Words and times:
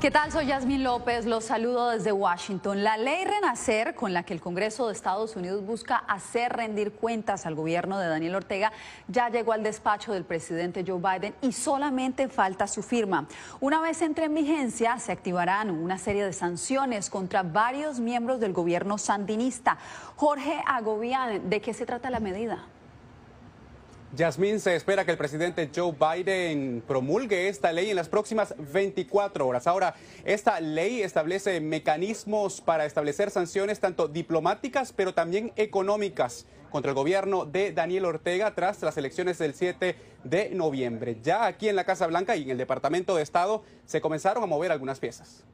¿Qué 0.00 0.10
tal? 0.10 0.32
Soy 0.32 0.46
Yasmín 0.46 0.82
López, 0.82 1.26
los 1.26 1.44
saludo 1.44 1.90
desde 1.90 2.10
Washington. 2.10 2.82
La 2.82 2.96
ley 2.96 3.22
Renacer, 3.26 3.94
con 3.94 4.14
la 4.14 4.22
que 4.22 4.32
el 4.32 4.40
Congreso 4.40 4.86
de 4.86 4.94
Estados 4.94 5.36
Unidos 5.36 5.62
busca 5.62 5.96
hacer 5.96 6.54
rendir 6.54 6.92
cuentas 6.92 7.44
al 7.44 7.54
gobierno 7.54 7.98
de 7.98 8.08
Daniel 8.08 8.36
Ortega, 8.36 8.72
ya 9.08 9.28
llegó 9.28 9.52
al 9.52 9.62
despacho 9.62 10.14
del 10.14 10.24
presidente 10.24 10.86
Joe 10.86 11.02
Biden 11.02 11.34
y 11.42 11.52
solamente 11.52 12.30
falta 12.30 12.66
su 12.66 12.82
firma. 12.82 13.28
Una 13.60 13.82
vez 13.82 14.00
entre 14.00 14.24
en 14.24 14.34
vigencia, 14.36 14.98
se 14.98 15.12
activarán 15.12 15.68
una 15.68 15.98
serie 15.98 16.24
de 16.24 16.32
sanciones 16.32 17.10
contra 17.10 17.42
varios 17.42 18.00
miembros 18.00 18.40
del 18.40 18.54
gobierno 18.54 18.96
sandinista. 18.96 19.76
Jorge 20.16 20.62
Agobián, 20.66 21.50
¿de 21.50 21.60
qué 21.60 21.74
se 21.74 21.84
trata 21.84 22.08
la 22.08 22.20
medida? 22.20 22.64
Yasmín, 24.12 24.58
se 24.58 24.74
espera 24.74 25.04
que 25.04 25.12
el 25.12 25.16
presidente 25.16 25.70
Joe 25.74 25.92
Biden 25.92 26.82
promulgue 26.84 27.48
esta 27.48 27.72
ley 27.72 27.90
en 27.90 27.96
las 27.96 28.08
próximas 28.08 28.54
24 28.58 29.46
horas. 29.46 29.68
Ahora, 29.68 29.94
esta 30.24 30.58
ley 30.58 31.02
establece 31.02 31.60
mecanismos 31.60 32.60
para 32.60 32.86
establecer 32.86 33.30
sanciones 33.30 33.78
tanto 33.78 34.08
diplomáticas, 34.08 34.92
pero 34.92 35.14
también 35.14 35.52
económicas 35.54 36.46
contra 36.70 36.90
el 36.90 36.96
gobierno 36.96 37.44
de 37.44 37.70
Daniel 37.72 38.04
Ortega 38.04 38.52
tras 38.52 38.82
las 38.82 38.96
elecciones 38.96 39.38
del 39.38 39.54
7 39.54 39.94
de 40.24 40.50
noviembre. 40.50 41.18
Ya 41.22 41.46
aquí 41.46 41.68
en 41.68 41.76
la 41.76 41.84
Casa 41.84 42.08
Blanca 42.08 42.34
y 42.34 42.42
en 42.42 42.50
el 42.50 42.58
Departamento 42.58 43.14
de 43.14 43.22
Estado 43.22 43.62
se 43.86 44.00
comenzaron 44.00 44.42
a 44.42 44.46
mover 44.46 44.72
algunas 44.72 44.98
piezas. 44.98 45.44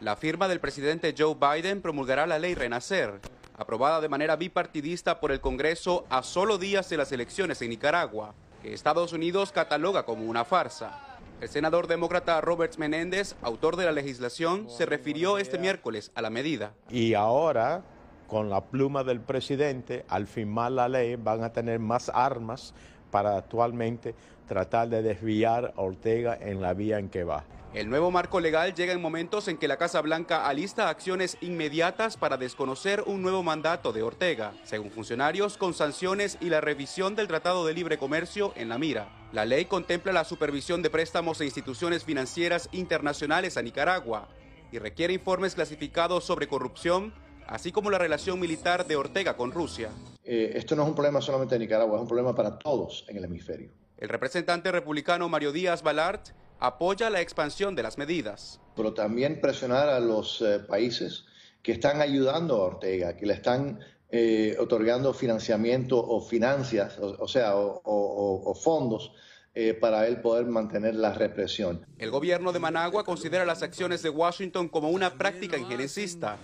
La 0.00 0.16
firma 0.16 0.48
del 0.48 0.60
presidente 0.60 1.14
Joe 1.16 1.36
Biden 1.38 1.82
promulgará 1.82 2.26
la 2.26 2.38
ley 2.38 2.54
Renacer 2.54 3.20
aprobada 3.60 4.00
de 4.00 4.08
manera 4.08 4.36
bipartidista 4.36 5.20
por 5.20 5.30
el 5.32 5.40
Congreso 5.40 6.06
a 6.08 6.22
solo 6.22 6.56
días 6.56 6.88
de 6.88 6.96
las 6.96 7.12
elecciones 7.12 7.60
en 7.60 7.68
Nicaragua, 7.68 8.34
que 8.62 8.72
Estados 8.72 9.12
Unidos 9.12 9.52
cataloga 9.52 10.04
como 10.04 10.24
una 10.24 10.46
farsa. 10.46 11.18
El 11.42 11.48
senador 11.50 11.86
demócrata 11.86 12.40
Robert 12.40 12.78
Menéndez, 12.78 13.36
autor 13.42 13.76
de 13.76 13.84
la 13.84 13.92
legislación, 13.92 14.70
se 14.70 14.86
refirió 14.86 15.36
este 15.36 15.58
miércoles 15.58 16.10
a 16.14 16.22
la 16.22 16.30
medida. 16.30 16.72
Y 16.88 17.12
ahora, 17.12 17.82
con 18.28 18.48
la 18.48 18.62
pluma 18.62 19.04
del 19.04 19.20
presidente, 19.20 20.06
al 20.08 20.26
firmar 20.26 20.72
la 20.72 20.88
ley, 20.88 21.16
van 21.16 21.44
a 21.44 21.52
tener 21.52 21.80
más 21.80 22.10
armas 22.14 22.72
para 23.10 23.36
actualmente 23.36 24.14
tratar 24.48 24.88
de 24.88 25.02
desviar 25.02 25.74
a 25.76 25.82
Ortega 25.82 26.36
en 26.40 26.62
la 26.62 26.72
vía 26.72 26.98
en 26.98 27.10
que 27.10 27.24
va. 27.24 27.44
El 27.72 27.88
nuevo 27.88 28.10
marco 28.10 28.40
legal 28.40 28.74
llega 28.74 28.92
en 28.92 29.00
momentos 29.00 29.46
en 29.46 29.56
que 29.56 29.68
la 29.68 29.76
Casa 29.76 30.00
Blanca 30.00 30.48
alista 30.48 30.88
acciones 30.88 31.38
inmediatas 31.40 32.16
para 32.16 32.36
desconocer 32.36 33.04
un 33.06 33.22
nuevo 33.22 33.44
mandato 33.44 33.92
de 33.92 34.02
Ortega, 34.02 34.54
según 34.64 34.90
funcionarios, 34.90 35.56
con 35.56 35.72
sanciones 35.72 36.36
y 36.40 36.48
la 36.48 36.60
revisión 36.60 37.14
del 37.14 37.28
Tratado 37.28 37.64
de 37.64 37.72
Libre 37.72 37.96
Comercio 37.96 38.52
en 38.56 38.70
la 38.70 38.78
mira. 38.78 39.08
La 39.32 39.44
ley 39.44 39.66
contempla 39.66 40.12
la 40.12 40.24
supervisión 40.24 40.82
de 40.82 40.90
préstamos 40.90 41.40
e 41.40 41.44
instituciones 41.44 42.02
financieras 42.02 42.68
internacionales 42.72 43.56
a 43.56 43.62
Nicaragua 43.62 44.28
y 44.72 44.78
requiere 44.78 45.12
informes 45.12 45.54
clasificados 45.54 46.24
sobre 46.24 46.48
corrupción, 46.48 47.14
así 47.46 47.70
como 47.70 47.88
la 47.90 47.98
relación 47.98 48.40
militar 48.40 48.84
de 48.88 48.96
Ortega 48.96 49.36
con 49.36 49.52
Rusia. 49.52 49.90
Eh, 50.24 50.54
esto 50.56 50.74
no 50.74 50.82
es 50.82 50.88
un 50.88 50.96
problema 50.96 51.20
solamente 51.20 51.54
de 51.54 51.60
Nicaragua, 51.60 51.98
es 51.98 52.02
un 52.02 52.08
problema 52.08 52.34
para 52.34 52.58
todos 52.58 53.04
en 53.08 53.16
el 53.16 53.24
hemisferio. 53.26 53.70
El 53.96 54.08
representante 54.08 54.72
republicano 54.72 55.28
Mario 55.28 55.52
Díaz 55.52 55.84
Balart 55.84 56.30
apoya 56.60 57.10
la 57.10 57.20
expansión 57.20 57.74
de 57.74 57.82
las 57.82 57.98
medidas. 57.98 58.60
Pero 58.76 58.92
también 58.94 59.40
presionar 59.40 59.88
a 59.88 59.98
los 59.98 60.40
eh, 60.42 60.60
países 60.60 61.24
que 61.62 61.72
están 61.72 62.00
ayudando 62.00 62.56
a 62.56 62.66
Ortega, 62.66 63.16
que 63.16 63.26
le 63.26 63.34
están 63.34 63.80
eh, 64.10 64.56
otorgando 64.58 65.12
financiamiento 65.12 65.98
o 65.98 66.20
financias, 66.20 66.98
o, 66.98 67.26
sea, 67.26 67.52
o, 67.56 68.54
fondos 68.54 69.12
eh, 69.54 69.74
para 69.74 70.06
él 70.06 70.20
poder 70.20 70.46
mantener 70.46 70.94
la 70.94 71.12
represión. 71.12 71.84
El 71.98 72.10
gobierno 72.10 72.52
de 72.52 72.58
Managua 72.58 73.04
considera 73.04 73.44
las 73.44 73.62
acciones 73.62 74.02
de 74.02 74.10
Washington 74.10 74.68
como 74.68 74.90
una 74.90 75.14
práctica 75.14 75.58
injerencista 75.58 76.36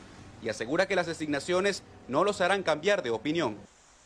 y 0.43 0.48
asegura 0.48 0.87
que 0.87 0.97
las 0.97 1.06
designaciones 1.06 1.83
no 2.09 2.25
los 2.25 2.41
harán 2.41 2.62
cambiar 2.62 3.03
de 3.03 3.10
opinión. 3.10 3.56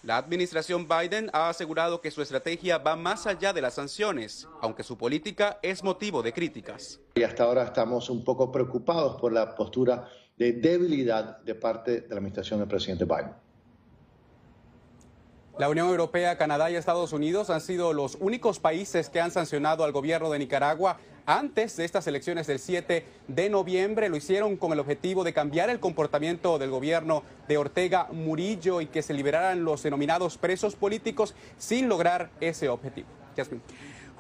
La 0.03 0.17
administración 0.17 0.89
Biden 0.89 1.29
ha 1.35 1.51
asegurado 1.51 2.01
que 2.01 2.11
su 2.11 2.23
estrategia 2.23 2.79
va 2.79 2.97
más 2.97 3.27
allá 3.27 3.53
de 3.53 3.61
las 3.61 3.75
sanciones, 3.75 4.49
aunque 4.63 4.83
su 4.83 4.97
política 4.97 5.59
es 5.61 5.85
motivo 5.85 6.23
de 6.23 6.33
críticas. 6.33 7.01
Y 7.17 7.23
hasta 7.23 7.45
ahora 7.45 7.65
estamos 7.65 8.09
un 8.09 8.25
poco 8.25 8.51
preocupados 8.51 9.21
por 9.21 9.31
la 9.31 9.55
postura 9.55 10.09
de 10.39 10.53
debilidad 10.53 11.41
de 11.43 11.55
parte 11.55 12.01
de 12.01 12.09
la 12.09 12.15
administración 12.15 12.61
del 12.61 12.69
presidente 12.69 13.05
Biden. 13.05 13.35
La 15.59 15.69
Unión 15.69 15.89
Europea, 15.89 16.39
Canadá 16.39 16.71
y 16.71 16.77
Estados 16.77 17.13
Unidos 17.13 17.51
han 17.51 17.61
sido 17.61 17.93
los 17.93 18.17
únicos 18.21 18.59
países 18.59 19.11
que 19.11 19.21
han 19.21 19.31
sancionado 19.31 19.85
al 19.85 19.93
gobierno 19.93 20.31
de 20.31 20.39
Nicaragua 20.39 20.99
antes 21.27 21.77
de 21.77 21.85
estas 21.85 22.07
elecciones 22.07 22.47
del 22.47 22.59
7 22.59 23.05
de 23.29 23.51
noviembre. 23.51 24.09
Lo 24.09 24.17
hicieron 24.17 24.57
con 24.57 24.73
el 24.73 24.81
objetivo 24.81 25.25
de 25.25 25.33
cambiar 25.33 25.71
el 25.71 25.81
comportamiento 25.81 26.59
del 26.59 26.71
gobierno 26.71 27.23
de 27.49 27.59
Ortega 27.59 28.09
Murillo 28.13 28.81
y 28.81 28.87
que 28.87 29.03
se 29.03 29.15
liberaran 29.15 29.65
los 29.65 29.83
denominados 29.83 30.39
presos 30.39 30.77
políticos 30.77 31.35
sin 31.59 31.89
lograr 31.89 32.31
ese 32.41 32.69
objetivo. 32.69 33.09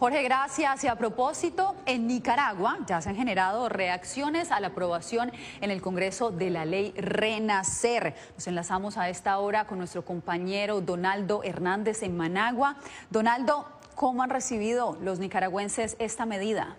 Jorge, 0.00 0.22
gracias. 0.22 0.83
Y 0.84 0.89
a 0.89 0.97
propósito, 0.97 1.77
en 1.84 2.06
Nicaragua 2.06 2.78
ya 2.87 3.03
se 3.03 3.10
han 3.10 3.16
generado 3.16 3.69
reacciones 3.69 4.50
a 4.50 4.59
la 4.59 4.69
aprobación 4.69 5.31
en 5.60 5.71
el 5.71 5.83
Congreso 5.83 6.31
de 6.31 6.49
la 6.49 6.65
ley 6.65 6.94
Renacer. 6.97 8.15
Nos 8.34 8.47
enlazamos 8.47 8.97
a 8.97 9.10
esta 9.10 9.39
hora 9.39 9.66
con 9.66 9.77
nuestro 9.77 10.03
compañero 10.03 10.81
Donaldo 10.81 11.43
Hernández 11.44 12.03
en 12.03 12.16
Managua. 12.16 12.77
Donaldo, 13.10 13.66
¿cómo 13.94 14.22
han 14.22 14.31
recibido 14.31 14.97
los 15.03 15.19
nicaragüenses 15.19 15.97
esta 15.99 16.25
medida? 16.25 16.77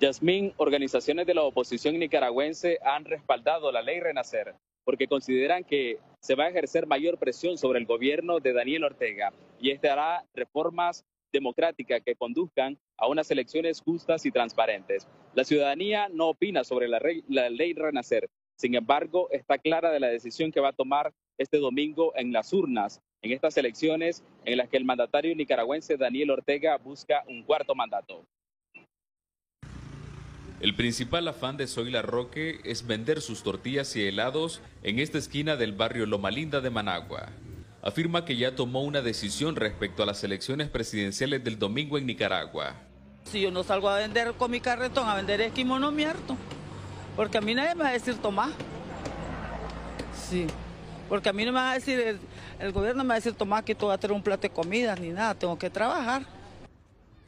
Yasmín, 0.00 0.54
organizaciones 0.56 1.26
de 1.26 1.34
la 1.34 1.42
oposición 1.42 1.98
nicaragüense 1.98 2.78
han 2.82 3.04
respaldado 3.04 3.70
la 3.70 3.82
ley 3.82 4.00
Renacer 4.00 4.54
porque 4.82 5.06
consideran 5.06 5.62
que 5.62 5.98
se 6.20 6.34
va 6.34 6.44
a 6.44 6.48
ejercer 6.48 6.86
mayor 6.86 7.18
presión 7.18 7.58
sobre 7.58 7.80
el 7.80 7.84
gobierno 7.84 8.40
de 8.40 8.54
Daniel 8.54 8.84
Ortega 8.84 9.30
y 9.60 9.72
este 9.72 9.90
hará 9.90 10.24
reformas 10.32 11.04
democrática 11.34 12.00
que 12.00 12.16
conduzcan 12.16 12.78
a 12.96 13.08
unas 13.08 13.30
elecciones 13.30 13.82
justas 13.82 14.24
y 14.24 14.30
transparentes. 14.30 15.06
La 15.34 15.44
ciudadanía 15.44 16.08
no 16.08 16.30
opina 16.30 16.64
sobre 16.64 16.88
la, 16.88 16.98
ley 17.50 17.74
Renacer. 17.74 18.30
Sin 18.56 18.74
embargo, 18.74 19.28
está 19.30 19.58
clara 19.58 19.90
de 19.90 20.00
la 20.00 20.08
decisión 20.08 20.50
que 20.50 20.60
va 20.60 20.70
a 20.70 20.72
tomar 20.72 21.12
este 21.36 21.58
domingo 21.58 22.14
en 22.16 22.32
las 22.32 22.54
urnas, 22.54 23.02
en 23.20 23.32
estas 23.32 23.54
elecciones 23.58 24.24
en 24.46 24.56
las 24.56 24.70
que 24.70 24.78
el 24.78 24.86
mandatario 24.86 25.36
nicaragüense 25.36 25.98
Daniel 25.98 26.30
Ortega 26.30 26.78
busca 26.78 27.22
un 27.28 27.42
cuarto 27.42 27.74
mandato. 27.74 28.24
El 30.60 30.74
principal 30.74 31.26
afán 31.26 31.56
de 31.56 31.66
Zoila 31.66 32.02
Roque 32.02 32.60
es 32.64 32.86
vender 32.86 33.20
sus 33.20 33.42
tortillas 33.42 33.96
y 33.96 34.06
helados 34.06 34.60
en 34.82 34.98
esta 34.98 35.18
esquina 35.18 35.56
del 35.56 35.72
barrio 35.72 36.06
Loma 36.06 36.30
Linda 36.30 36.60
de 36.60 36.70
Managua 36.70 37.30
afirma 37.82 38.24
que 38.24 38.36
ya 38.36 38.54
tomó 38.54 38.82
una 38.82 39.02
decisión 39.02 39.56
respecto 39.56 40.02
a 40.02 40.06
las 40.06 40.22
elecciones 40.24 40.68
presidenciales 40.68 41.42
del 41.42 41.58
domingo 41.58 41.98
en 41.98 42.06
Nicaragua. 42.06 42.74
Si 43.24 43.40
yo 43.40 43.50
no 43.50 43.62
salgo 43.62 43.88
a 43.88 43.98
vender 43.98 44.32
con 44.34 44.50
mi 44.50 44.60
carretón, 44.60 45.08
a 45.08 45.14
vender 45.14 45.40
esquimo, 45.40 45.78
no 45.78 45.90
mierto. 45.90 46.36
Porque 47.16 47.38
a 47.38 47.40
mí 47.40 47.54
nadie 47.54 47.74
me 47.74 47.84
va 47.84 47.90
a 47.90 47.92
decir 47.92 48.16
tomá. 48.16 48.50
Sí. 50.28 50.46
Porque 51.08 51.28
a 51.28 51.32
mí 51.32 51.44
no 51.44 51.52
me 51.52 51.58
va 51.58 51.72
a 51.72 51.74
decir, 51.74 52.18
el, 52.58 52.72
gobierno 52.72 53.02
me 53.02 53.08
va 53.08 53.14
a 53.14 53.18
decir 53.18 53.34
tomá 53.34 53.64
que 53.64 53.74
tú 53.74 53.86
vas 53.86 53.96
a 53.96 53.98
tener 53.98 54.14
un 54.14 54.22
plato 54.22 54.42
de 54.42 54.50
comida 54.50 54.94
ni 54.96 55.08
nada, 55.08 55.34
tengo 55.34 55.58
que 55.58 55.70
trabajar. 55.70 56.24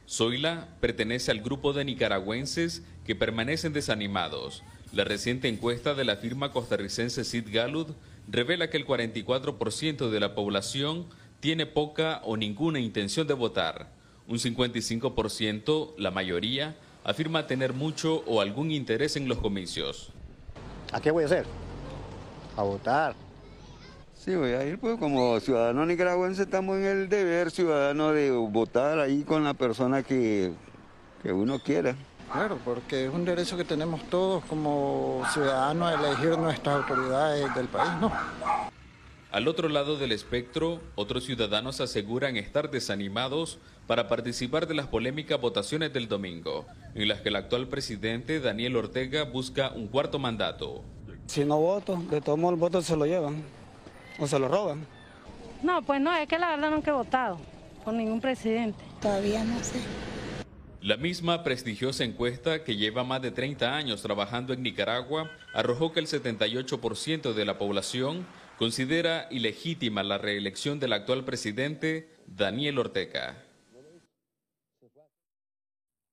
Zoila 0.09 0.67
pertenece 0.79 1.31
al 1.31 1.41
grupo 1.41 1.73
de 1.73 1.85
nicaragüenses 1.85 2.83
que 3.05 3.15
permanecen 3.15 3.73
desanimados. 3.73 4.63
La 4.91 5.03
reciente 5.03 5.47
encuesta 5.47 5.95
de 5.95 6.05
la 6.05 6.17
firma 6.17 6.51
costarricense 6.51 7.23
Sid 7.23 7.47
Galud 7.51 7.87
revela 8.27 8.69
que 8.69 8.77
el 8.77 8.85
44% 8.85 10.09
de 10.09 10.19
la 10.19 10.35
población 10.35 11.07
tiene 11.39 11.65
poca 11.65 12.21
o 12.23 12.37
ninguna 12.37 12.79
intención 12.79 13.27
de 13.27 13.33
votar. 13.33 13.91
Un 14.27 14.37
55%, 14.37 15.95
la 15.97 16.11
mayoría, 16.11 16.77
afirma 17.03 17.47
tener 17.47 17.73
mucho 17.73 18.23
o 18.25 18.39
algún 18.39 18.71
interés 18.71 19.17
en 19.17 19.27
los 19.27 19.39
comicios. 19.39 20.11
¿A 20.91 21.01
qué 21.01 21.11
voy 21.11 21.23
a 21.23 21.25
hacer? 21.25 21.45
a 22.55 22.63
votar. 22.63 23.15
Sí, 24.23 24.33
voy 24.35 24.51
a 24.51 24.63
ir, 24.65 24.79
pues 24.79 24.97
como 24.99 25.37
ciudadano 25.41 25.85
nicaragüense 25.85 26.43
estamos 26.43 26.77
en 26.77 26.85
el 26.85 27.09
deber 27.09 27.51
ciudadano 27.51 28.13
de 28.13 28.31
votar 28.31 28.97
ahí 28.99 29.23
con 29.23 29.43
la 29.43 29.53
persona 29.53 30.01
que, 30.01 30.53
que 31.21 31.33
uno 31.33 31.59
quiera. 31.59 31.93
Claro, 32.31 32.57
porque 32.63 33.03
es 33.03 33.13
un 33.13 33.25
derecho 33.25 33.57
que 33.57 33.65
tenemos 33.65 34.01
todos 34.03 34.45
como 34.45 35.23
ciudadanos 35.33 35.91
a 35.91 35.99
elegir 35.99 36.37
nuestras 36.37 36.77
autoridades 36.77 37.53
del 37.53 37.67
país, 37.67 37.91
¿no? 37.99 38.13
Al 39.29 39.45
otro 39.49 39.67
lado 39.67 39.97
del 39.97 40.13
espectro, 40.13 40.79
otros 40.95 41.25
ciudadanos 41.25 41.81
aseguran 41.81 42.37
estar 42.37 42.71
desanimados 42.71 43.59
para 43.87 44.07
participar 44.07 44.67
de 44.67 44.75
las 44.75 44.87
polémicas 44.87 45.41
votaciones 45.41 45.91
del 45.91 46.07
domingo, 46.07 46.65
en 46.95 47.09
las 47.09 47.19
que 47.19 47.27
el 47.27 47.35
actual 47.35 47.67
presidente 47.67 48.39
Daniel 48.39 48.77
Ortega 48.77 49.25
busca 49.25 49.73
un 49.75 49.89
cuarto 49.89 50.17
mandato. 50.17 50.81
Si 51.27 51.43
no 51.43 51.59
voto, 51.59 52.01
de 52.09 52.21
todos 52.21 52.39
modos 52.39 52.53
el 52.53 52.59
voto 52.61 52.81
se 52.81 52.95
lo 52.95 53.05
llevan 53.05 53.43
o 54.19 54.27
se 54.27 54.39
lo 54.39 54.47
roban. 54.47 54.85
No, 55.61 55.81
pues 55.81 56.01
no, 56.01 56.13
es 56.15 56.27
que 56.27 56.37
la 56.37 56.51
verdad 56.51 56.71
nunca 56.71 56.91
he 56.91 56.93
votado 56.93 57.39
por 57.83 57.93
ningún 57.93 58.21
presidente. 58.21 58.83
Todavía 59.01 59.43
no 59.43 59.63
sé. 59.63 59.79
La 60.81 60.97
misma 60.97 61.43
prestigiosa 61.43 62.03
encuesta 62.03 62.65
que 62.65 62.75
lleva 62.75 63.05
más 63.05 63.21
de 63.21 63.31
30 63.31 63.73
años 63.73 64.01
trabajando 64.01 64.51
en 64.51 64.63
Nicaragua 64.63 65.31
arrojó 65.53 65.93
que 65.93 66.01
el 66.01 66.07
78% 66.07 67.33
de 67.33 67.45
la 67.45 67.57
población 67.57 68.25
considera 68.57 69.27
ilegítima 69.31 70.03
la 70.03 70.17
reelección 70.17 70.81
del 70.81 70.91
actual 70.91 71.23
presidente 71.23 72.09
Daniel 72.27 72.79
Ortega. 72.79 73.41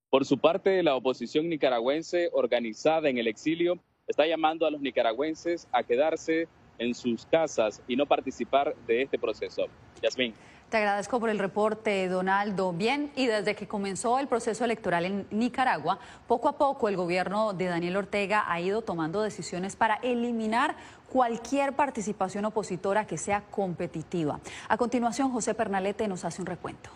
Por 0.09 0.25
su 0.25 0.39
parte, 0.39 0.83
la 0.83 0.95
oposición 0.97 1.49
nicaragüense 1.49 2.31
organizada 2.33 3.09
en 3.09 3.19
el 3.19 3.27
exilio 3.27 3.79
está 4.07 4.27
llamando 4.27 4.67
a 4.67 4.71
los 4.71 4.81
nicaragüenses 4.81 5.69
a 5.73 5.83
quedarse 5.83 6.49
en 6.81 6.95
sus 6.95 7.25
casas 7.27 7.81
y 7.87 7.95
no 7.95 8.07
participar 8.07 8.75
de 8.87 9.03
este 9.03 9.19
proceso. 9.19 9.67
Yasmín. 10.03 10.35
Te 10.71 10.77
agradezco 10.77 11.19
por 11.19 11.31
el 11.31 11.41
reporte, 11.41 12.09
Donaldo. 12.09 12.73
Bien, 12.73 13.11
y 13.17 13.27
desde 13.27 13.57
que 13.57 13.67
comenzó 13.67 14.21
el 14.21 14.29
proceso 14.29 14.65
electoral 14.65 15.05
en 15.05 15.27
Nicaragua, 15.31 15.99
poco 16.29 16.49
a 16.49 16.57
poco 16.59 16.89
el 16.89 16.97
gobierno 16.97 17.53
de 17.53 17.65
Daniel 17.65 17.97
Ortega 17.97 18.45
ha 18.47 18.61
ido 18.61 18.83
tomando 18.83 19.21
decisiones 19.21 19.75
para 19.75 19.97
eliminar 19.97 20.77
cualquier 21.11 21.73
participación 21.73 22.45
opositora 22.45 23.05
que 23.05 23.19
sea 23.19 23.43
competitiva. 23.51 24.39
A 24.69 24.77
continuación, 24.77 25.33
José 25.33 25.55
Pernalete 25.55 26.07
nos 26.07 26.25
hace 26.25 26.41
un 26.41 26.47
recuento. 26.47 26.91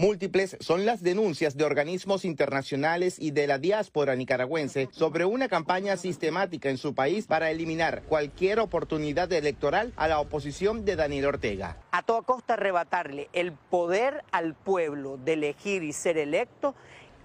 Múltiples 0.00 0.56
son 0.60 0.86
las 0.86 1.02
denuncias 1.02 1.58
de 1.58 1.64
organismos 1.64 2.24
internacionales 2.24 3.18
y 3.18 3.32
de 3.32 3.46
la 3.46 3.58
diáspora 3.58 4.16
nicaragüense 4.16 4.88
sobre 4.92 5.26
una 5.26 5.46
campaña 5.46 5.98
sistemática 5.98 6.70
en 6.70 6.78
su 6.78 6.94
país 6.94 7.26
para 7.26 7.50
eliminar 7.50 8.04
cualquier 8.04 8.60
oportunidad 8.60 9.30
electoral 9.30 9.92
a 9.96 10.08
la 10.08 10.18
oposición 10.18 10.86
de 10.86 10.96
Daniel 10.96 11.26
Ortega. 11.26 11.76
A 11.92 12.02
toda 12.02 12.22
costa 12.22 12.54
arrebatarle 12.54 13.28
el 13.34 13.52
poder 13.52 14.24
al 14.32 14.54
pueblo 14.54 15.18
de 15.18 15.34
elegir 15.34 15.82
y 15.82 15.92
ser 15.92 16.16
electo 16.16 16.74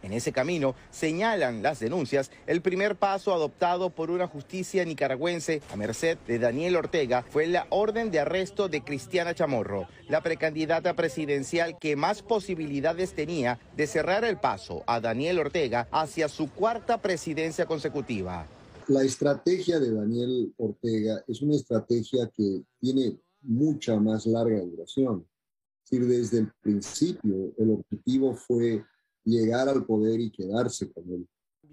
en 0.05 0.13
ese 0.13 0.31
camino, 0.31 0.75
señalan 0.91 1.63
las 1.63 1.79
denuncias, 1.79 2.31
el 2.47 2.61
primer 2.61 2.95
paso 2.95 3.33
adoptado 3.33 3.89
por 3.89 4.11
una 4.11 4.27
justicia 4.27 4.85
nicaragüense 4.85 5.61
a 5.73 5.75
merced 5.75 6.17
de 6.27 6.39
Daniel 6.39 6.75
Ortega 6.75 7.23
fue 7.27 7.47
la 7.47 7.65
orden 7.71 8.11
de 8.11 8.19
arresto 8.19 8.69
de 8.69 8.83
Cristiana 8.83 9.33
Chamorro, 9.33 9.87
la 10.07 10.21
precandidata 10.21 10.95
presidencial 10.95 11.77
que 11.79 11.95
más 11.95 12.21
posibilidades 12.21 13.13
tenía 13.13 13.59
de 13.75 13.87
cerrar 13.87 14.23
el 14.23 14.37
paso 14.37 14.83
a 14.85 14.99
Daniel 14.99 15.39
Ortega 15.39 15.87
hacia 15.91 16.29
su 16.29 16.51
cuarta 16.51 17.01
presidencia 17.01 17.65
consecutiva. 17.65 18.45
La 18.87 19.01
estrategia 19.01 19.79
de 19.79 19.91
Daniel 19.91 20.53
Ortega 20.57 21.23
es 21.27 21.41
una 21.41 21.55
estrategia 21.55 22.29
que 22.31 22.61
tiene 22.79 23.17
mucha 23.41 23.99
más 23.99 24.27
larga 24.27 24.59
duración. 24.59 25.25
Es 25.83 25.89
decir, 25.89 26.07
desde 26.07 26.39
el 26.39 26.51
principio 26.61 27.53
el 27.57 27.71
objetivo 27.71 28.35
fue 28.35 28.83
llegar 29.25 29.67
al 29.67 29.85
poder 29.85 30.19
y 30.21 30.31
quedarse 30.31 30.91
con 30.91 31.03
él. 31.09 31.27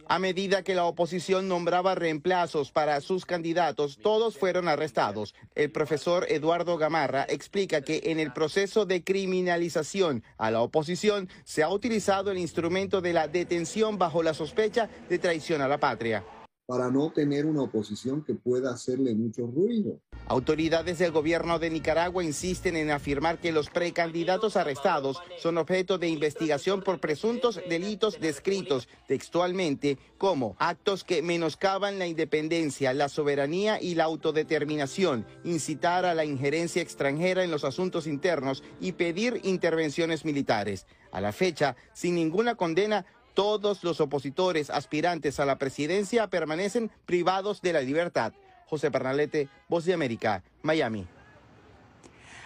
A 0.09 0.19
medida 0.19 0.65
que 0.65 0.75
la 0.75 0.85
oposición 0.85 1.49
nombraba 1.49 1.95
reemplazos 1.95 2.73
para 2.73 3.01
sus 3.01 3.25
candidatos, 3.25 3.99
todos 4.03 4.37
fueron 4.37 4.67
arrestados. 4.67 5.35
El 5.55 5.71
profesor 5.71 6.27
Eduardo 6.29 6.77
Gamarra 6.77 7.25
explica 7.29 7.83
que 7.83 8.03
en 8.07 8.19
el 8.19 8.33
proceso 8.33 8.85
de 8.85 9.05
criminalización 9.05 10.25
a 10.39 10.51
la 10.51 10.61
oposición 10.61 11.29
se 11.45 11.63
ha 11.63 11.69
utilizado 11.69 12.33
el 12.33 12.39
instrumento 12.39 13.01
de 13.01 13.13
la 13.13 13.29
detención 13.29 13.97
bajo 13.97 14.23
la 14.23 14.35
sospecha 14.35 14.89
de 15.09 15.19
traición 15.19 15.61
a 15.63 15.69
la 15.69 15.79
patria 15.79 16.25
para 16.67 16.91
no 16.91 17.11
tener 17.11 17.47
una 17.47 17.63
oposición 17.63 18.25
que 18.25 18.35
pueda 18.35 18.73
hacerle 18.73 19.15
mucho 19.15 19.47
ruido. 19.47 20.01
Autoridades 20.27 20.99
del 20.99 21.11
gobierno 21.11 21.59
de 21.59 21.71
Nicaragua 21.71 22.25
insisten 22.25 22.77
en 22.77 22.91
afirmar 22.91 23.39
que 23.39 23.53
los 23.53 23.69
precandidatos 23.69 24.57
arrestados 24.57 25.21
son 25.39 25.59
objeto 25.59 25.99
de 25.99 26.09
investigación 26.09 26.83
por 26.83 27.01
presuntos 27.01 27.61
delitos 27.69 28.21
descritos 28.21 28.89
textualmente 29.09 29.99
como 30.19 30.57
actos 30.59 31.05
que 31.05 31.23
menoscaban 31.23 31.99
la 31.99 32.07
independencia, 32.07 32.95
la 32.95 33.09
soberanía 33.09 33.81
y 33.81 33.95
la 33.95 34.05
autodeterminación, 34.05 35.27
incitar 35.45 36.07
a 36.07 36.15
la 36.15 36.25
injerencia 36.25 36.83
extranjera 36.83 37.43
en 37.45 37.51
los 37.51 37.65
asuntos 37.65 38.07
internos 38.07 38.63
y 38.81 38.93
pedir 38.93 39.41
intervenciones 39.43 40.25
militares. 40.25 40.87
A 41.11 41.21
la 41.21 41.33
fecha, 41.33 41.77
sin 41.93 42.15
ninguna 42.15 42.55
condena, 42.55 43.05
todos 43.35 43.85
los 43.85 44.01
opositores 44.01 44.71
aspirantes 44.71 45.41
a 45.41 45.47
la 45.47 45.57
presidencia 45.57 46.29
permanecen 46.29 46.91
privados 47.07 47.63
de 47.63 47.73
la 47.73 47.81
libertad. 47.81 48.33
José 48.67 48.91
Pernalete, 48.91 49.49
Voz 49.69 49.85
de 49.85 49.95
América, 49.95 50.43
Miami. 50.63 51.07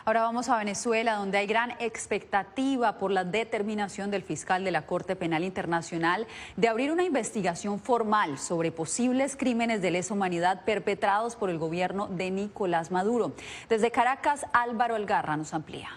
Ahora 0.07 0.23
vamos 0.23 0.49
a 0.49 0.59
Venezuela, 0.59 1.17
donde 1.17 1.39
hay 1.39 1.49
gran 1.49 1.73
expectativa 1.81 2.97
por 2.97 3.11
la 3.11 3.25
determinación 3.25 4.13
del 4.13 4.23
fiscal 4.23 4.63
de 4.63 4.71
la 4.71 4.87
Corte 4.87 5.17
Penal 5.17 5.43
Internacional 5.43 6.29
de 6.57 6.69
abrir 6.69 6.93
una 6.93 7.03
investigación 7.03 7.81
formal 7.81 8.39
sobre 8.39 8.71
posibles 8.71 9.35
crímenes 9.37 9.83
de 9.83 9.91
lesa 9.91 10.15
humanidad 10.15 10.65
perpetrados 10.65 11.35
por 11.35 11.51
el 11.51 11.59
gobierno 11.59 12.07
de 12.07 12.31
Nicolás 12.31 12.93
Maduro. 12.93 13.33
Desde 13.69 13.91
Caracas, 13.91 14.47
Álvaro 14.53 14.95
Algarra 14.95 15.37
nos 15.37 15.53
amplía. 15.53 15.91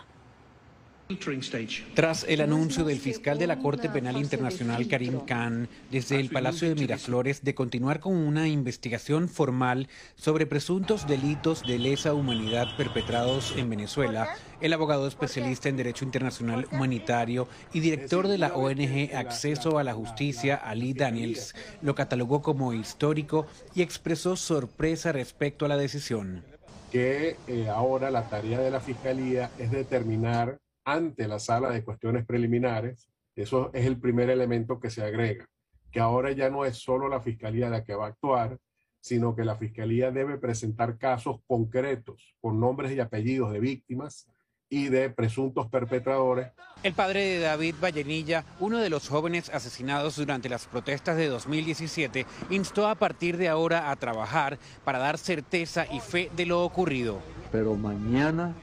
Tras 1.95 2.23
el 2.29 2.39
anuncio 2.39 2.83
del 2.83 3.00
fiscal 3.00 3.39
de 3.39 3.47
la 3.47 3.57
Corte 3.57 3.89
Penal 3.89 4.17
Internacional, 4.17 4.88
Karim 4.88 5.21
Khan, 5.21 5.67
desde 5.89 6.19
el 6.19 6.29
Palacio 6.29 6.69
de 6.69 6.75
Miraflores, 6.75 7.44
de 7.44 7.56
continuar 7.56 8.00
con 8.00 8.15
una 8.15 8.47
investigación 8.47 9.28
formal 9.28 9.87
sobre 10.13 10.45
presuntos 10.45 11.07
delitos 11.07 11.66
de 11.66 11.80
lesa 11.80 12.13
humanidad 12.13 12.68
perpetrados 12.78 13.56
en 13.57 13.71
Venezuela, 13.71 14.35
el 14.61 14.71
abogado 14.71 15.07
especialista 15.07 15.68
en 15.68 15.78
Derecho 15.78 16.06
Internacional 16.06 16.68
Humanitario 16.71 17.47
y 17.73 17.80
director 17.80 18.28
de 18.28 18.37
la 18.37 18.54
ONG 18.54 19.16
Acceso 19.16 19.80
a 19.80 19.83
la 19.83 19.95
Justicia, 19.95 20.57
Ali 20.57 20.94
Daniels, 20.94 21.56
lo 21.81 21.95
catalogó 21.95 22.44
como 22.44 22.71
histórico 22.71 23.47
y 23.73 23.81
expresó 23.81 24.35
sorpresa 24.35 25.11
respecto 25.11 25.66
a 25.66 25.69
la 25.69 25.78
decisión. 25.78 26.44
Que 26.92 27.35
eh, 27.47 27.68
ahora 27.68 28.11
la 28.11 28.30
tarea 28.30 28.59
de 28.59 28.69
la 28.69 28.80
Fiscalía 28.80 29.49
es 29.57 29.71
determinar 29.71 30.59
ante 30.92 31.28
la 31.28 31.40
sala 31.40 31.69
de 31.69 31.84
cuestiones 31.84 32.26
preliminares, 32.26 33.10
eso 33.36 33.72
es 33.74 33.86
el 33.86 34.00
primer 34.00 34.30
elemento 34.30 34.80
que 34.80 34.90
se 34.90 35.04
agrega, 35.04 35.48
que 35.92 36.00
ahora 36.00 36.31
ya 36.31 36.50
no 36.50 36.66
es 36.66 36.78
solo 36.78 37.08
la 37.08 37.22
fiscalía 37.22 37.69
la 37.69 37.84
que 37.84 37.96
va 37.96 38.06
a 38.06 38.10
actuar, 38.10 38.58
sino 39.02 39.36
que 39.36 39.46
la 39.46 39.56
fiscalía 39.56 40.12
debe 40.12 40.38
presentar 40.38 40.98
casos 40.98 41.38
concretos 41.48 42.36
con 42.42 42.60
nombres 42.60 42.92
y 42.92 43.00
apellidos 43.00 43.54
de 43.54 43.60
víctimas 43.60 44.28
y 44.69 44.90
de 44.90 45.10
presuntos 45.10 45.68
perpetradores. 45.68 46.52
El 46.84 46.94
padre 46.94 47.22
de 47.26 47.40
David 47.40 47.76
Vallenilla, 47.81 48.46
uno 48.60 48.78
de 48.78 48.90
los 48.90 49.08
jóvenes 49.08 49.50
asesinados 49.50 50.18
durante 50.18 50.48
las 50.48 50.68
protestas 50.68 51.18
de 51.18 51.28
2017, 51.28 52.26
instó 52.52 52.88
a 52.88 52.96
partir 52.96 53.38
de 53.38 53.48
ahora 53.48 53.90
a 53.90 53.96
trabajar 53.96 54.60
para 54.86 55.00
dar 55.00 55.18
certeza 55.18 55.86
y 55.92 56.00
fe 56.00 56.30
de 56.36 56.46
lo 56.46 56.64
ocurrido. 56.64 57.19
Pero 57.52 57.76
mañana 57.76 58.54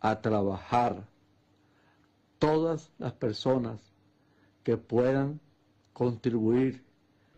a 0.00 0.20
trabajar 0.20 0.96
todas 2.44 2.90
las 2.98 3.14
personas 3.14 3.80
que 4.64 4.76
puedan 4.76 5.40
contribuir. 5.94 6.84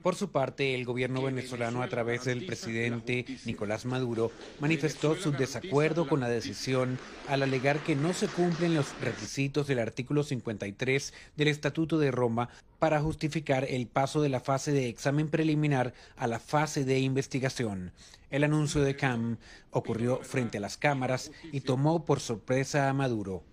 Por 0.02 0.16
su 0.16 0.32
parte, 0.32 0.74
el 0.74 0.84
gobierno 0.84 1.22
venezolano, 1.22 1.82
a 1.82 1.88
través 1.88 2.24
del 2.24 2.44
presidente 2.44 3.24
Nicolás 3.44 3.86
Maduro, 3.86 4.32
manifestó 4.58 5.14
su 5.14 5.30
desacuerdo 5.30 6.08
con 6.08 6.18
la 6.18 6.28
decisión 6.28 6.98
al 7.28 7.44
alegar 7.44 7.78
que 7.84 7.94
no 7.94 8.14
se 8.14 8.26
cumplen 8.26 8.74
los 8.74 9.00
requisitos 9.00 9.68
del 9.68 9.78
artículo 9.78 10.24
53 10.24 11.14
del 11.36 11.48
Estatuto 11.48 11.98
de 11.98 12.10
Roma 12.10 12.48
para 12.80 13.00
justificar 13.00 13.64
el 13.64 13.86
paso 13.86 14.22
de 14.22 14.28
la 14.28 14.40
fase 14.40 14.72
de 14.72 14.88
examen 14.88 15.28
preliminar 15.28 15.94
a 16.16 16.26
la 16.26 16.40
fase 16.40 16.84
de 16.84 16.98
investigación. 16.98 17.92
El 18.30 18.42
anuncio 18.42 18.82
de 18.82 18.96
CAM 18.96 19.38
ocurrió 19.70 20.18
frente 20.22 20.58
a 20.58 20.60
las 20.60 20.76
cámaras 20.76 21.30
y 21.52 21.60
tomó 21.60 22.04
por 22.04 22.18
sorpresa 22.18 22.88
a 22.88 22.92
Maduro. 22.92 23.44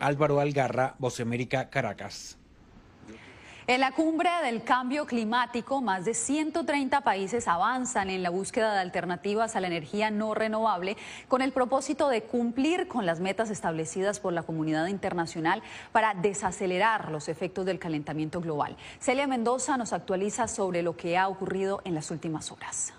Álvaro 0.00 0.40
Algarra, 0.40 0.94
Voz 0.98 1.20
América, 1.20 1.70
Caracas. 1.70 2.38
En 3.68 3.80
la 3.82 3.92
cumbre 3.92 4.30
del 4.42 4.62
cambio 4.64 5.04
climático, 5.04 5.82
más 5.82 6.06
de 6.06 6.14
130 6.14 7.02
países 7.02 7.46
avanzan 7.46 8.08
en 8.08 8.22
la 8.22 8.30
búsqueda 8.30 8.72
de 8.72 8.80
alternativas 8.80 9.56
a 9.56 9.60
la 9.60 9.66
energía 9.66 10.10
no 10.10 10.32
renovable 10.32 10.96
con 11.28 11.42
el 11.42 11.52
propósito 11.52 12.08
de 12.08 12.22
cumplir 12.22 12.88
con 12.88 13.04
las 13.04 13.20
metas 13.20 13.50
establecidas 13.50 14.20
por 14.20 14.32
la 14.32 14.42
comunidad 14.42 14.86
internacional 14.86 15.62
para 15.92 16.14
desacelerar 16.14 17.10
los 17.10 17.28
efectos 17.28 17.66
del 17.66 17.78
calentamiento 17.78 18.40
global. 18.40 18.74
Celia 19.00 19.26
Mendoza 19.26 19.76
nos 19.76 19.92
actualiza 19.92 20.48
sobre 20.48 20.80
lo 20.80 20.96
que 20.96 21.18
ha 21.18 21.28
ocurrido 21.28 21.82
en 21.84 21.94
las 21.94 22.10
últimas 22.10 22.50
horas. 22.50 22.94